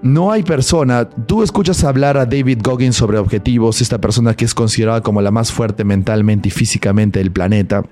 [0.02, 4.54] No hay persona, tú escuchas hablar a David Goggins sobre objetivos, esta persona que es
[4.54, 7.82] considerada como la más fuerte mentalmente y físicamente del planeta.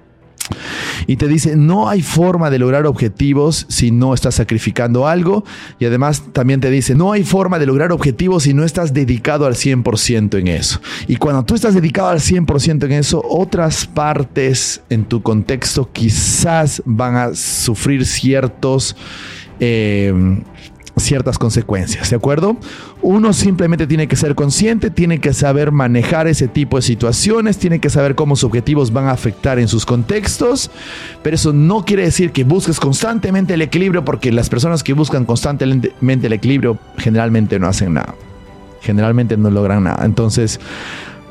[1.06, 5.44] Y te dice, no hay forma de lograr objetivos si no estás sacrificando algo.
[5.78, 9.46] Y además también te dice, no hay forma de lograr objetivos si no estás dedicado
[9.46, 10.80] al 100% en eso.
[11.06, 16.82] Y cuando tú estás dedicado al 100% en eso, otras partes en tu contexto quizás
[16.84, 17.96] van a sufrir.
[19.60, 20.12] Eh,
[20.96, 22.56] ciertas consecuencias, ¿de acuerdo?
[23.08, 27.78] Uno simplemente tiene que ser consciente, tiene que saber manejar ese tipo de situaciones, tiene
[27.78, 30.72] que saber cómo sus objetivos van a afectar en sus contextos,
[31.22, 35.24] pero eso no quiere decir que busques constantemente el equilibrio, porque las personas que buscan
[35.24, 38.12] constantemente el equilibrio generalmente no hacen nada,
[38.80, 40.04] generalmente no logran nada.
[40.04, 40.58] Entonces,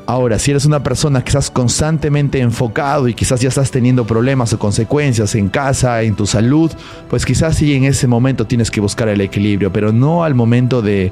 [0.08, 4.52] Ahora, si eres una persona que estás constantemente enfocado y quizás ya estás teniendo problemas
[4.52, 6.70] o consecuencias en casa, en tu salud,
[7.10, 10.80] pues quizás sí en ese momento tienes que buscar el equilibrio, pero no al momento
[10.80, 11.10] de,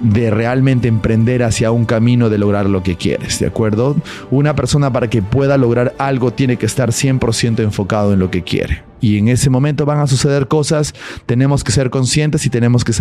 [0.00, 3.96] de realmente emprender hacia un camino de lograr lo que quieres, ¿de acuerdo?
[4.30, 8.42] Una persona para que pueda lograr algo tiene que estar 100% enfocado en lo que
[8.42, 8.82] quiere.
[9.00, 10.94] Y en ese momento van a suceder cosas,
[11.26, 12.92] tenemos que ser conscientes y tenemos que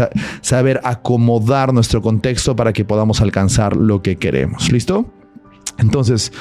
[0.42, 4.72] saber acomodar nuestro contexto para que podamos alcanzar lo que queremos.
[4.72, 5.06] ¿Listo?
[5.78, 6.32] Entonces,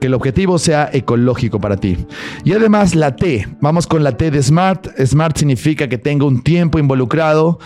[0.00, 1.96] que el objetivo sea ecológico para ti.
[2.44, 4.88] Y además la T, vamos con la T de Smart.
[5.04, 7.58] Smart significa que tenga un tiempo involucrado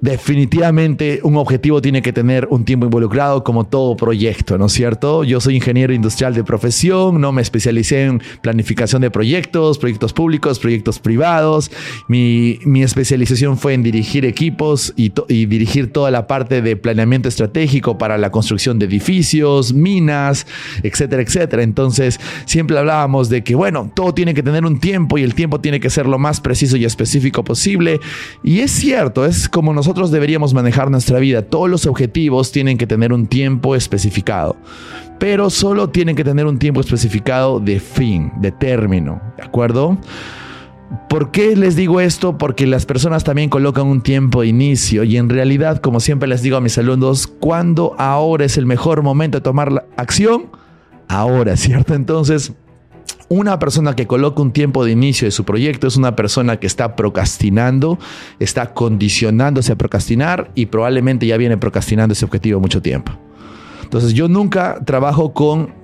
[0.00, 5.24] definitivamente un objetivo tiene que tener un tiempo involucrado como todo proyecto, ¿no es cierto?
[5.24, 10.58] Yo soy ingeniero industrial de profesión, no me especialicé en planificación de proyectos, proyectos públicos,
[10.58, 11.70] proyectos privados.
[12.06, 17.98] Mi, especialización fue en dirigir equipos y, y, dirigir toda la parte de planeamiento estratégico
[17.98, 20.46] para la construcción de edificios, minas,
[20.82, 21.62] etcétera, etcétera.
[21.62, 25.60] Entonces, siempre hablábamos de que, bueno, todo tiene que tener un tiempo y el tiempo
[25.60, 28.00] tiene que ser lo más preciso y específico posible.
[28.44, 31.40] Y es cierto, es como nosotros nosotros deberíamos manejar nuestra vida.
[31.40, 34.54] Todos los objetivos tienen que tener un tiempo especificado,
[35.18, 39.96] pero solo tienen que tener un tiempo especificado de fin, de término, ¿de acuerdo?
[41.08, 42.36] ¿Por qué les digo esto?
[42.36, 46.42] Porque las personas también colocan un tiempo de inicio y en realidad, como siempre les
[46.42, 50.50] digo a mis alumnos, ¿cuándo ahora es el mejor momento de tomar la acción?
[51.08, 51.94] Ahora, ¿cierto?
[51.94, 52.52] Entonces,
[53.28, 56.66] una persona que coloca un tiempo de inicio de su proyecto es una persona que
[56.66, 57.98] está procrastinando,
[58.38, 63.12] está condicionándose a procrastinar y probablemente ya viene procrastinando ese objetivo mucho tiempo.
[63.82, 65.77] Entonces yo nunca trabajo con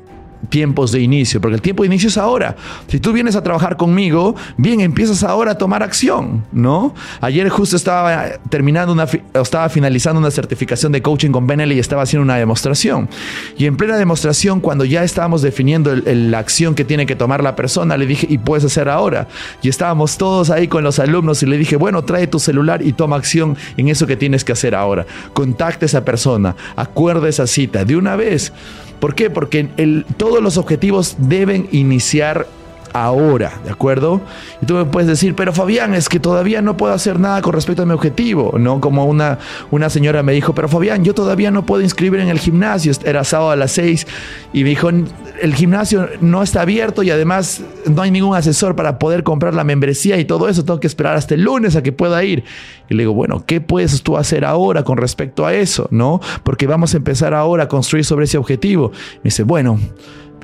[0.48, 2.56] tiempos de inicio, porque el tiempo de inicio es ahora.
[2.88, 6.94] Si tú vienes a trabajar conmigo, bien, empiezas ahora a tomar acción, ¿no?
[7.20, 12.02] Ayer justo estaba terminando una, estaba finalizando una certificación de coaching con Benelli y estaba
[12.02, 13.08] haciendo una demostración.
[13.56, 17.56] Y en plena demostración, cuando ya estábamos definiendo la acción que tiene que tomar la
[17.56, 19.28] persona, le dije, y puedes hacer ahora.
[19.62, 22.92] Y estábamos todos ahí con los alumnos y le dije, bueno, trae tu celular y
[22.92, 25.06] toma acción en eso que tienes que hacer ahora.
[25.32, 28.52] Contacte a esa persona, acuerde esa cita de una vez.
[29.00, 29.30] ¿Por qué?
[29.30, 32.46] Porque todos los objetivos deben iniciar
[32.94, 34.20] ahora, ¿de acuerdo?
[34.62, 37.52] Y tú me puedes decir, pero Fabián, es que todavía no puedo hacer nada con
[37.52, 38.80] respecto a mi objetivo, ¿no?
[38.80, 39.40] Como una,
[39.72, 43.24] una señora me dijo, pero Fabián, yo todavía no puedo inscribir en el gimnasio, era
[43.24, 44.06] sábado a las 6
[44.52, 49.00] y me dijo, el gimnasio no está abierto y además no hay ningún asesor para
[49.00, 51.90] poder comprar la membresía y todo eso, tengo que esperar hasta el lunes a que
[51.90, 52.44] pueda ir.
[52.88, 56.20] Y le digo, bueno, ¿qué puedes tú hacer ahora con respecto a eso, ¿no?
[56.44, 58.92] Porque vamos a empezar ahora a construir sobre ese objetivo.
[59.16, 59.80] Me dice, bueno,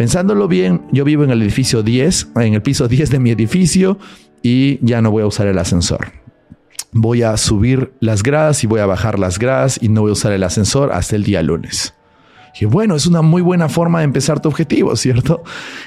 [0.00, 3.98] Pensándolo bien, yo vivo en el edificio 10, en el piso 10 de mi edificio
[4.42, 6.12] y ya no voy a usar el ascensor.
[6.90, 10.12] Voy a subir las gradas y voy a bajar las gradas y no voy a
[10.14, 11.92] usar el ascensor hasta el día lunes.
[12.58, 15.42] Y bueno, es una muy buena forma de empezar tu objetivo, ¿cierto?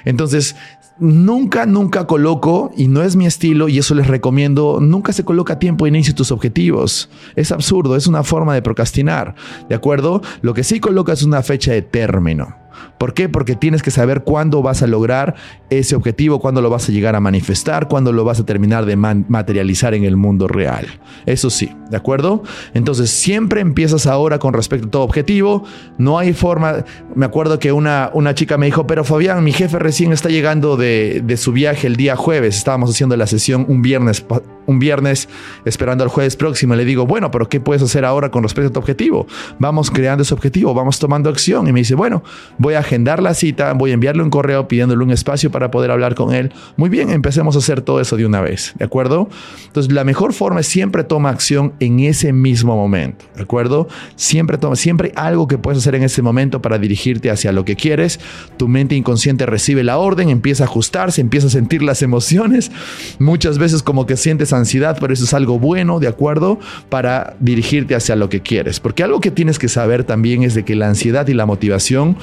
[0.05, 0.55] Entonces,
[0.99, 5.57] nunca, nunca coloco, y no es mi estilo, y eso les recomiendo, nunca se coloca
[5.57, 7.09] tiempo de inicio tus objetivos.
[7.35, 9.33] Es absurdo, es una forma de procrastinar,
[9.69, 10.21] ¿de acuerdo?
[10.43, 12.62] Lo que sí coloca es una fecha de término.
[12.97, 13.29] ¿Por qué?
[13.29, 15.35] Porque tienes que saber cuándo vas a lograr
[15.69, 18.95] ese objetivo, cuándo lo vas a llegar a manifestar, cuándo lo vas a terminar de
[18.95, 20.87] materializar en el mundo real.
[21.25, 22.43] Eso sí, ¿de acuerdo?
[22.73, 25.63] Entonces, siempre empiezas ahora con respecto a tu objetivo.
[25.97, 26.85] No hay forma.
[27.15, 30.77] Me acuerdo que una, una chica me dijo, pero Fabián, mi jefe recién está llegando
[30.77, 32.57] de, de su viaje el día jueves.
[32.57, 34.25] Estábamos haciendo la sesión un viernes,
[34.65, 35.29] un viernes
[35.65, 36.75] esperando al jueves próximo.
[36.75, 39.27] Le digo, bueno, pero ¿qué puedes hacer ahora con respecto a tu objetivo?
[39.59, 41.67] Vamos creando ese objetivo, vamos tomando acción.
[41.67, 42.23] Y me dice, bueno,
[42.63, 45.91] voy a agendar la cita, voy a enviarle un correo pidiéndole un espacio para poder
[45.91, 46.51] hablar con él.
[46.77, 49.29] Muy bien, empecemos a hacer todo eso de una vez, ¿de acuerdo?
[49.67, 53.87] Entonces, la mejor forma es siempre toma acción en ese mismo momento, ¿de acuerdo?
[54.15, 57.75] Siempre toma, siempre algo que puedes hacer en ese momento para dirigirte hacia lo que
[57.75, 58.19] quieres.
[58.57, 62.71] Tu mente inconsciente recibe la orden, empieza a ajustarse, empieza a sentir las emociones.
[63.19, 66.59] Muchas veces como que sientes ansiedad, pero eso es algo bueno, ¿de acuerdo?
[66.87, 68.79] Para dirigirte hacia lo que quieres.
[68.79, 72.15] Porque algo que tienes que saber también es de que la ansiedad y la motivación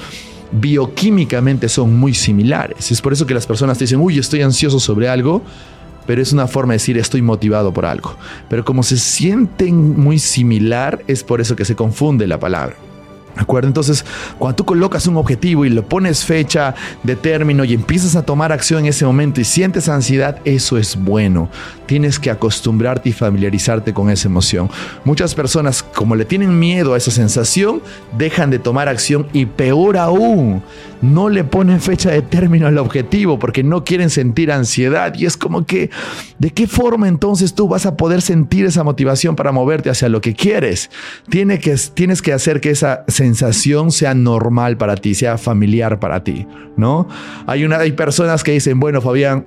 [0.51, 2.91] bioquímicamente son muy similares.
[2.91, 5.41] Es por eso que las personas te dicen, uy, estoy ansioso sobre algo,
[6.05, 8.15] pero es una forma de decir estoy motivado por algo.
[8.49, 12.75] Pero como se sienten muy similar, es por eso que se confunde la palabra.
[13.35, 13.67] ¿De?
[13.67, 14.05] Entonces,
[14.37, 16.73] cuando tú colocas un objetivo y le pones fecha
[17.03, 20.95] de término y empiezas a tomar acción en ese momento y sientes ansiedad, eso es
[20.95, 21.49] bueno.
[21.85, 24.69] Tienes que acostumbrarte y familiarizarte con esa emoción.
[25.03, 27.81] Muchas personas, como le tienen miedo a esa sensación,
[28.17, 30.63] dejan de tomar acción y peor aún,
[31.01, 35.13] no le ponen fecha de término al objetivo porque no quieren sentir ansiedad.
[35.15, 35.89] Y es como que,
[36.39, 40.21] ¿de qué forma entonces tú vas a poder sentir esa motivación para moverte hacia lo
[40.21, 40.89] que quieres?
[41.29, 46.47] Tienes que hacer que esa sensación sea normal para ti, sea familiar para ti,
[46.77, 47.07] ¿no?
[47.47, 49.45] Hay personas que dicen, bueno, Fabián,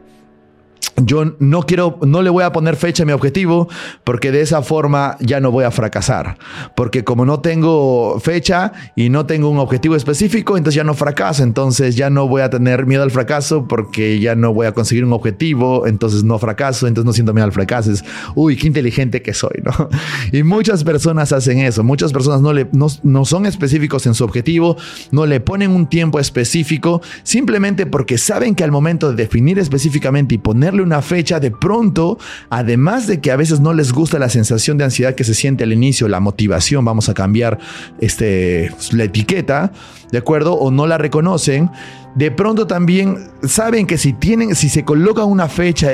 [0.97, 3.69] yo no quiero, no le voy a poner fecha a mi objetivo
[4.05, 6.37] porque de esa forma ya no voy a fracasar.
[6.77, 11.43] Porque como no tengo fecha y no tengo un objetivo específico, entonces ya no fracaso.
[11.43, 15.05] Entonces ya no voy a tener miedo al fracaso porque ya no voy a conseguir
[15.05, 15.87] un objetivo.
[15.87, 17.91] Entonces no fracaso, entonces no siento miedo al fracaso.
[17.91, 19.89] Es, uy, qué inteligente que soy, ¿no?
[20.33, 21.85] Y muchas personas hacen eso.
[21.85, 24.77] Muchas personas no, le, no, no son específicos en su objetivo,
[25.11, 30.35] no le ponen un tiempo específico, simplemente porque saben que al momento de definir específicamente
[30.35, 32.19] y ponerle una fecha, de pronto,
[32.51, 35.65] además de que a veces no les gusta la sensación de ansiedad que se siente
[35.65, 37.59] al inicio, la motivación, vamos a cambiar
[38.01, 39.73] este, la etiqueta,
[40.13, 40.55] ¿de acuerdo?
[40.55, 41.71] O no la reconocen,
[42.15, 45.93] de pronto también saben que si tienen, si se colocan una fecha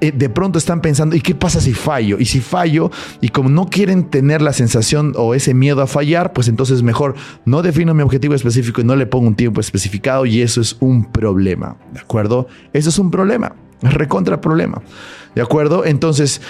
[0.00, 2.18] eh, de pronto están pensando, ¿y qué pasa si fallo?
[2.18, 2.90] Y si fallo,
[3.20, 7.14] y como no quieren tener la sensación o ese miedo a fallar, pues entonces mejor
[7.44, 10.76] no defino mi objetivo específico y no le pongo un tiempo especificado y eso es
[10.80, 12.46] un problema, ¿de acuerdo?
[12.72, 13.54] Eso es un problema.
[13.82, 14.82] Es recontra problema.
[15.34, 15.84] ¿De acuerdo?
[15.84, 16.40] Entonces,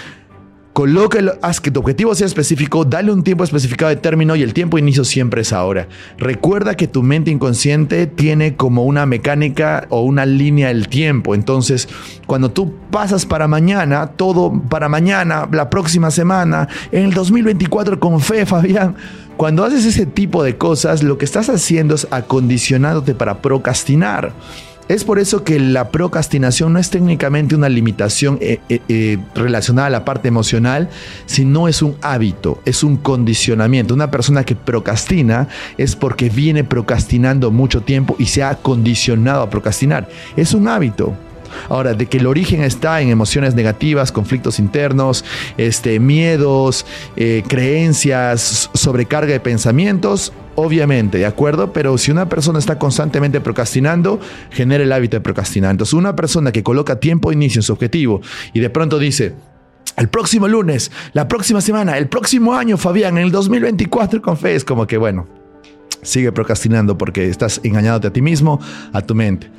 [0.73, 4.55] colócalo, haz que tu objetivo sea específico, dale un tiempo especificado de término y el
[4.55, 5.89] tiempo de inicio siempre es ahora.
[6.17, 11.35] Recuerda que tu mente inconsciente tiene como una mecánica o una línea del tiempo.
[11.35, 11.89] Entonces,
[12.27, 18.21] cuando tú pasas para mañana, todo para mañana, la próxima semana, en el 2024 con
[18.21, 18.97] fe, Fabián.
[19.37, 24.35] Cuando haces ese tipo de cosas, lo que estás haciendo es acondicionándote para procrastinar.
[24.91, 29.87] Es por eso que la procrastinación no es técnicamente una limitación eh, eh, eh, relacionada
[29.87, 30.89] a la parte emocional,
[31.27, 33.95] sino es un hábito, es un condicionamiento.
[33.95, 35.47] Una persona que procrastina
[35.79, 40.09] es porque viene procrastinando mucho tiempo y se ha condicionado a procrastinar.
[40.37, 41.17] Es un hábito.
[41.69, 45.25] Ahora, de que el origen está en emociones negativas, conflictos internos,
[45.57, 46.87] este, miedos,
[47.49, 51.73] creencias, sobrecarga de pensamientos, obviamente, ¿de acuerdo?
[51.73, 54.21] Pero si una persona está constantemente procrastinando,
[54.51, 55.71] genera el hábito de procrastinar.
[55.71, 58.21] Entonces, una persona que coloca tiempo de inicio en su objetivo
[58.53, 59.35] y de pronto dice,
[59.97, 64.55] el próximo lunes, la próxima semana, el próximo año, Fabián, en el 2024 con fe,
[64.55, 65.27] es como que, bueno,
[66.03, 68.61] sigue procrastinando porque estás engañándote a ti mismo,
[68.93, 69.51] a tu mente.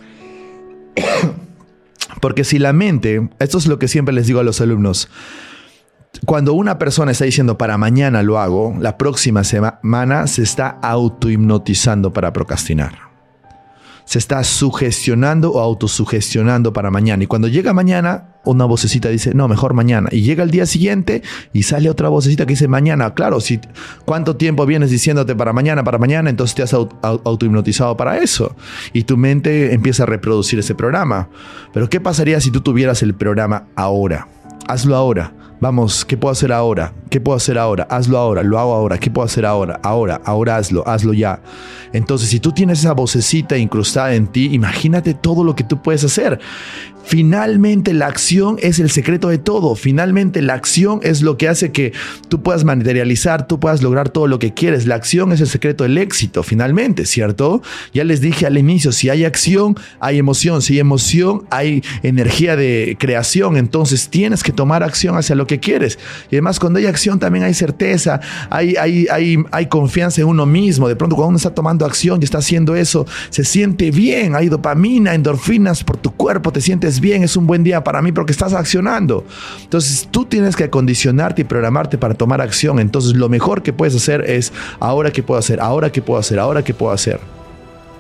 [2.20, 5.10] Porque si la mente, esto es lo que siempre les digo a los alumnos,
[6.26, 12.12] cuando una persona está diciendo para mañana lo hago, la próxima semana se está autohipnotizando
[12.14, 13.12] para procrastinar.
[14.06, 17.24] Se está sugestionando o autosugestionando para mañana.
[17.24, 20.10] Y cuando llega mañana, una vocecita dice, no, mejor mañana.
[20.12, 21.22] Y llega el día siguiente
[21.54, 23.14] y sale otra vocecita que dice mañana.
[23.14, 23.60] Claro, si
[24.06, 28.56] cuánto tiempo vienes diciéndote para mañana, para mañana, entonces te has autohipnotizado para eso.
[28.94, 31.30] Y tu mente empieza a reproducir ese programa.
[31.74, 34.28] Pero ¿qué pasaría si tú tuvieras el programa ahora?
[34.68, 35.34] Hazlo ahora.
[35.62, 36.92] Vamos, ¿qué puedo hacer ahora?
[37.12, 37.84] ¿Qué puedo hacer ahora?
[37.84, 38.98] Hazlo ahora, lo hago ahora.
[38.98, 39.80] ¿Qué puedo hacer ahora?
[39.84, 41.40] Ahora, ahora hazlo, hazlo ya.
[41.94, 46.04] Entonces, si tú tienes esa vocecita incrustada en ti, imagínate todo lo que tú puedes
[46.04, 46.40] hacer.
[47.06, 49.76] Finalmente la acción es el secreto de todo.
[49.76, 51.94] Finalmente la acción es lo que hace que
[52.30, 54.86] tú puedas materializar, tú puedas lograr todo lo que quieres.
[54.86, 57.62] La acción es el secreto del éxito, finalmente, ¿cierto?
[57.94, 60.62] Ya les dije al inicio, si hay acción, hay emoción.
[60.62, 63.58] Si hay emoción, hay energía de creación.
[63.58, 66.00] Entonces tienes que tomar acción hacia lo que quieres.
[66.30, 70.46] Y además cuando hay acción también hay certeza, hay, hay, hay, hay confianza en uno
[70.46, 70.88] mismo.
[70.88, 74.36] De pronto cuando uno está tomando acción y está haciendo eso, se siente bien.
[74.36, 78.12] Hay dopamina, endorfinas por tu cuerpo, te sientes bien, es un buen día para mí
[78.12, 79.26] porque estás accionando.
[79.62, 82.80] Entonces tú tienes que acondicionarte y programarte para tomar acción.
[82.80, 86.40] Entonces lo mejor que puedes hacer es ahora qué puedo hacer, ahora qué puedo hacer,
[86.40, 87.41] ahora qué puedo hacer.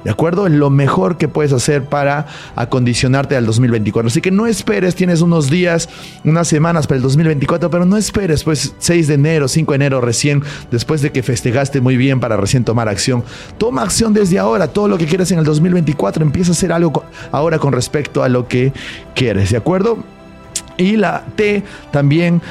[0.04, 0.47] ¿De acuerdo?
[0.47, 2.26] Es lo mejor que puedes hacer para
[2.56, 4.08] acondicionarte al 2024.
[4.08, 5.89] Así que no esperes, tienes unos días,
[6.24, 10.02] unas semanas para el 2024, pero no esperes, pues 6 de enero, 5 de enero
[10.02, 13.24] recién, después de que festejaste muy bien para recién tomar acción.
[13.58, 17.04] Toma acción desde ahora, todo lo que quieres en el 2024, empieza a hacer algo
[17.32, 18.74] ahora con respecto a lo que
[19.14, 19.99] quieres, ¿de acuerdo?
[20.78, 22.41] Y la T también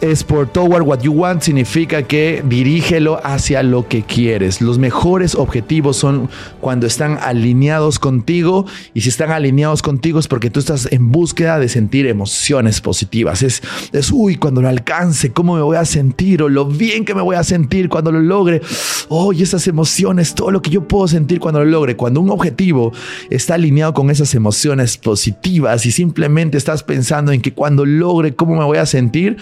[0.00, 4.60] es por toward what you want significa que dirígelo hacia lo que quieres.
[4.60, 6.28] Los mejores objetivos son
[6.60, 11.58] cuando están alineados contigo y si están alineados contigo es porque tú estás en búsqueda
[11.58, 13.42] de sentir emociones positivas.
[13.42, 17.14] Es, es uy, cuando lo alcance, cómo me voy a sentir o lo bien que
[17.14, 18.60] me voy a sentir cuando lo logre.
[19.08, 21.96] Oh, esas emociones, todo lo que yo puedo sentir cuando lo logre.
[21.96, 22.92] Cuando un objetivo
[23.30, 28.56] está alineado con esas emociones positivas y simplemente estás pensando en que cuando logre, cómo
[28.56, 29.36] me voy a sentir,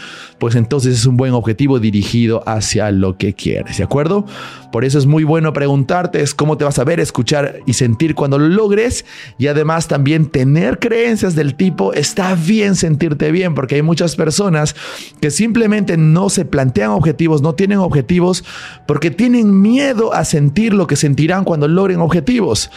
[0.45, 4.27] pues entonces es un buen objetivo dirigido hacia lo que quieres, ¿de acuerdo?
[4.73, 8.15] Por eso es muy bueno preguntarte es cómo te vas a ver, escuchar y sentir
[8.15, 9.07] cuando lo logres
[9.39, 14.77] y además también tener creencias del tipo está bien sentirte bien, porque hay muchas personas
[15.19, 18.45] que simplemente no se plantean objetivos, no tienen objetivos
[18.87, 22.71] porque tienen miedo a sentir lo que sentirán cuando logren objetivos.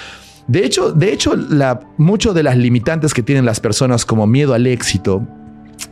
[0.48, 1.82] De hecho, de hecho, la,
[2.34, 5.28] de las limitantes que tienen las personas como miedo al éxito,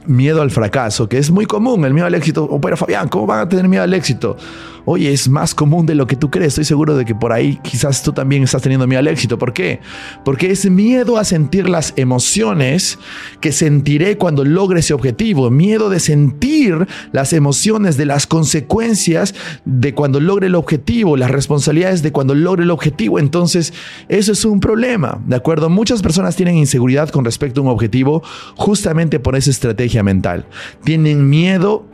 [0.06, 2.48] miedo al fracaso, que es muy común, el miedo al éxito.
[2.50, 4.38] Oh, pero Fabián, ¿cómo van a tener miedo al éxito?
[4.86, 6.50] Oye, es más común de lo que tú crees.
[6.50, 9.38] Estoy seguro de que por ahí quizás tú también estás teniendo miedo al éxito.
[9.38, 9.80] ¿Por qué?
[10.24, 13.00] Porque es miedo a sentir las emociones
[13.42, 15.50] que sentiré cuando logre ese objetivo.
[15.50, 19.34] Miedo de sentir las emociones de las consecuencias
[19.66, 23.18] de cuando logre el objetivo, las responsabilidades de cuando logre el objetivo.
[23.18, 23.74] Entonces,
[24.08, 25.20] eso es un problema.
[25.26, 25.70] ¿De acuerdo?
[25.70, 28.22] Muchas personas tienen inseguridad con respecto a un objetivo
[28.56, 30.46] justamente por esa estrategia mental.
[30.84, 31.86] Tienen miedo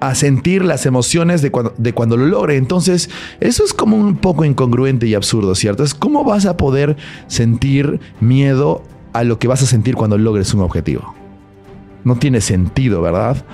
[0.00, 2.56] a sentir las emociones de cuando, de cuando lo logre.
[2.56, 3.10] Entonces,
[3.40, 5.82] eso es como un poco incongruente y absurdo, ¿cierto?
[5.82, 10.54] Es cómo vas a poder sentir miedo a lo que vas a sentir cuando logres
[10.54, 11.17] un objetivo.
[12.04, 13.44] No tiene sentido, ¿verdad?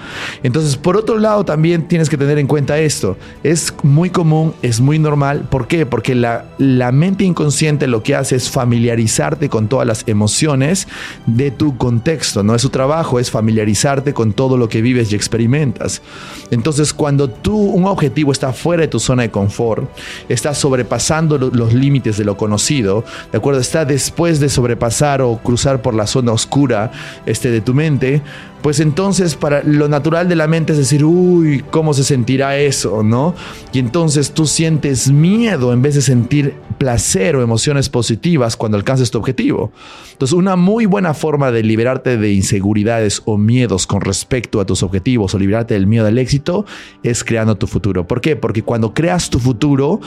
[0.43, 3.17] Entonces, por otro lado, también tienes que tener en cuenta esto.
[3.43, 5.49] Es muy común, es muy normal.
[5.51, 5.87] ¿Por qué?
[5.87, 10.89] Porque la, la mente inconsciente lo que hace es familiarizarte con todas las emociones
[11.27, 12.43] de tu contexto.
[12.43, 16.03] No es su trabajo, es familiarizarte con todo lo que vives y experimentas.
[16.51, 19.89] Entonces, cuando tú, un objetivo está fuera de tu zona de confort,
[20.29, 23.61] está sobrepasando los límites de lo conocido, ¿de acuerdo?
[23.61, 26.93] Está después de sobrepasar o cruzar por la zona oscura
[27.27, 28.23] este, de tu mente,
[28.65, 33.03] pues entonces para lo natural de la mente es decir, uy, ¿cómo se sentirá eso?
[33.03, 33.35] ¿No?
[33.75, 39.11] Y entonces tú sientes miedo en vez de sentir placer o emociones positivas cuando alcances
[39.11, 39.71] tu objetivo.
[40.13, 44.83] Entonces una muy buena forma de liberarte de inseguridades o miedos con respecto a tus
[44.83, 46.65] objetivos o liberarte del miedo al éxito
[47.03, 48.07] es creando tu futuro.
[48.07, 48.35] ¿Por qué?
[48.35, 50.01] Porque cuando creas tu futuro,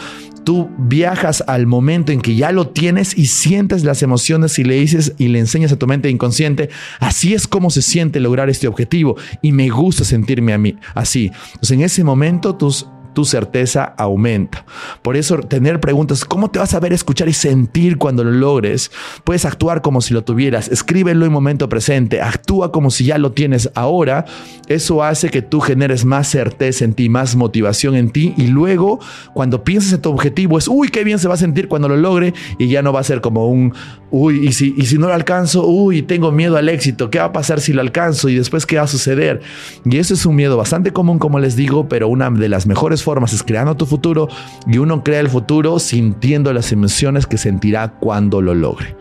[0.47, 4.75] tú viajas al momento en que ya lo tienes y sientes las emociones y le
[4.75, 6.69] dices y le enseñas a tu mente inconsciente,
[7.01, 11.31] así es como se siente lograr este objetivo y me gusta sentirme a mí así.
[11.47, 12.87] Entonces en ese momento tus
[13.17, 14.63] tu certeza aumenta.
[15.01, 18.91] Por eso tener preguntas, ¿cómo te vas a ver, escuchar y sentir cuando lo logres?
[19.23, 23.31] Puedes actuar como si lo tuvieras, escríbelo en momento presente, actúa como si ya lo
[23.31, 24.25] tienes ahora.
[24.67, 28.99] Eso hace que tú generes más certeza en ti, más motivación en ti y luego
[29.33, 31.97] cuando pienses en tu objetivo es, uy, qué bien se va a sentir cuando lo
[31.97, 33.73] logre y ya no va a ser como un,
[34.11, 37.25] uy, y si, y si no lo alcanzo, uy, tengo miedo al éxito, ¿qué va
[37.25, 39.41] a pasar si lo alcanzo y después qué va a suceder?
[39.85, 43.03] Y eso es un miedo bastante común, como les digo, pero una de las mejores
[43.07, 44.27] formas es creando tu futuro
[44.67, 48.97] y uno crea el futuro sintiendo las emociones que sentirá cuando lo logre.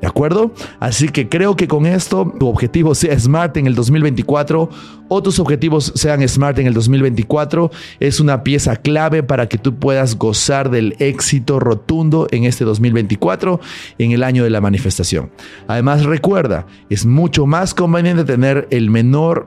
[0.00, 0.52] ¿De acuerdo?
[0.80, 4.70] Así que creo que con esto tu objetivo sea Smart en el 2024
[5.08, 7.70] o tus objetivos sean Smart en el 2024
[8.00, 13.60] es una pieza clave para que tú puedas gozar del éxito rotundo en este 2024,
[13.98, 15.30] en el año de la manifestación.
[15.68, 19.46] Además recuerda, es mucho más conveniente tener el menor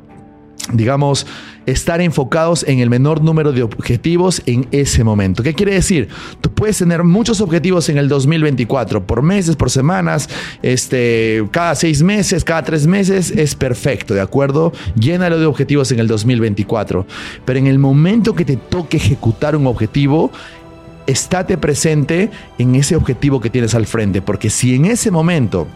[0.74, 1.26] digamos,
[1.66, 5.44] estar enfocados en el menor número de objetivos en ese momento.
[5.44, 6.08] ¿Qué quiere decir?
[6.42, 10.30] Tú puedes tener muchos objetivos en el 2024, por meses, por semanas,
[10.62, 14.72] este, cada seis meses, cada tres meses, es perfecto, ¿de acuerdo?
[14.96, 17.06] Llénalo de objetivos en el 2024.
[17.46, 20.32] Pero en el momento que te toque ejecutar un objetivo,
[21.08, 25.68] estate presente en ese objetivo que tienes al frente, porque si en ese momento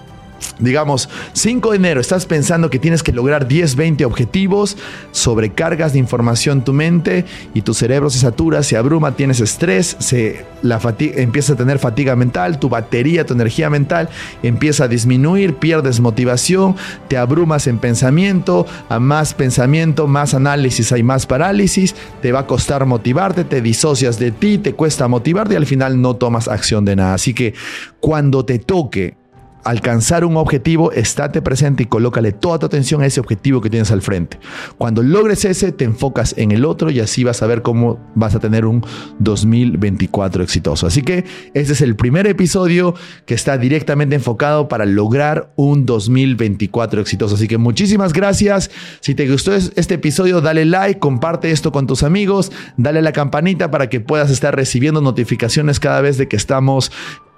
[0.60, 4.78] digamos, 5 de enero, estás pensando que tienes que lograr 10, 20 objetivos,
[5.12, 10.46] sobrecargas de información tu mente y tu cerebro se satura, se abruma, tienes estrés, se,
[10.62, 14.10] la empieza a tener fatiga mental, tu batería, tu energía mental
[14.41, 16.76] empieza a disminuir, pierdes motivación,
[17.08, 22.48] te abrumas en pensamiento, a más pensamiento, más análisis hay más parálisis, te va a
[22.48, 26.86] costar motivarte, te disocias de ti, te cuesta motivarte y al final no tomas acción
[26.86, 27.14] de nada.
[27.16, 27.54] Así que
[28.00, 29.23] cuando te toque
[29.64, 33.91] alcanzar un objetivo, estate presente y colócale toda tu atención a ese objetivo que tienes
[33.91, 34.39] al frente.
[34.78, 38.36] Cuando logres ese, te enfocas en el otro y así vas a ver cómo vas
[38.36, 38.86] a tener un
[39.20, 40.88] 2024 exitoso.
[40.88, 42.95] Así que este es el primer episodio
[43.26, 47.36] que está directamente enfocado para lograr un 2024 exitoso.
[47.36, 48.72] Así que muchísimas gracias.
[48.99, 53.72] Si te gustó este episodio, dale like, comparte esto con tus amigos, dale la campanita
[53.72, 56.91] para que puedas estar recibiendo notificaciones cada vez de que estamos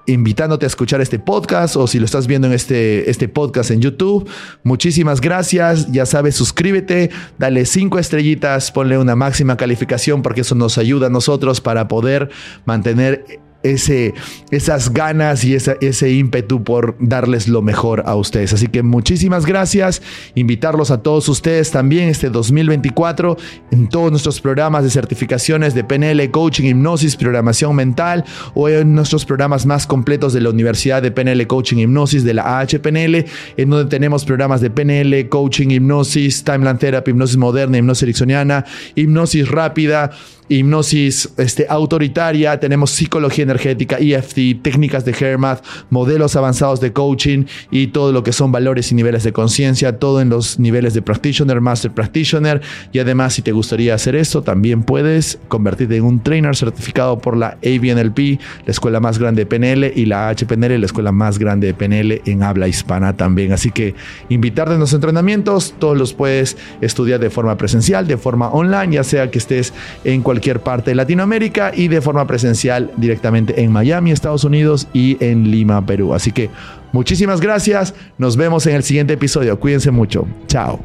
[0.07, 3.81] invitándote a escuchar este podcast o si lo estás viendo en este, este podcast en
[3.81, 4.29] YouTube.
[4.63, 5.91] Muchísimas gracias.
[5.91, 11.09] Ya sabes, suscríbete, dale cinco estrellitas, ponle una máxima calificación porque eso nos ayuda a
[11.09, 12.29] nosotros para poder
[12.65, 14.13] mantener ese,
[14.51, 18.53] esas ganas y ese ímpetu por darles lo mejor a ustedes.
[18.53, 20.01] Así que muchísimas gracias.
[20.35, 23.37] Invitarlos a todos ustedes también este 2024
[23.71, 29.25] en todos nuestros programas de certificaciones de PNL, coaching, hipnosis, programación mental o en nuestros
[29.25, 33.25] programas más completos de la Universidad de PNL, coaching, hipnosis de la AHPNL,
[33.57, 39.49] en donde tenemos programas de PNL, coaching, hipnosis, timeline therapy, hipnosis moderna, hipnosis ericksoniana, hipnosis
[39.49, 40.11] rápida
[40.47, 47.87] hipnosis este, autoritaria, tenemos psicología energética, EFT, técnicas de HERMAT, modelos avanzados de coaching y
[47.87, 51.61] todo lo que son valores y niveles de conciencia, todo en los niveles de practitioner,
[51.61, 52.61] master practitioner.
[52.91, 57.37] Y además, si te gustaría hacer esto, también puedes convertirte en un trainer certificado por
[57.37, 61.67] la ABNLP, la escuela más grande de PNL, y la HPNL, la escuela más grande
[61.67, 63.51] de PNL en habla hispana también.
[63.51, 63.95] Así que
[64.29, 69.03] invitarte a los entrenamientos, todos los puedes estudiar de forma presencial, de forma online, ya
[69.03, 69.73] sea que estés
[70.03, 74.85] en cualquier cualquier parte de Latinoamérica y de forma presencial directamente en Miami, Estados Unidos
[74.91, 76.13] y en Lima, Perú.
[76.13, 76.49] Así que
[76.91, 77.93] muchísimas gracias.
[78.17, 79.57] Nos vemos en el siguiente episodio.
[79.57, 80.27] Cuídense mucho.
[80.47, 80.81] Chao.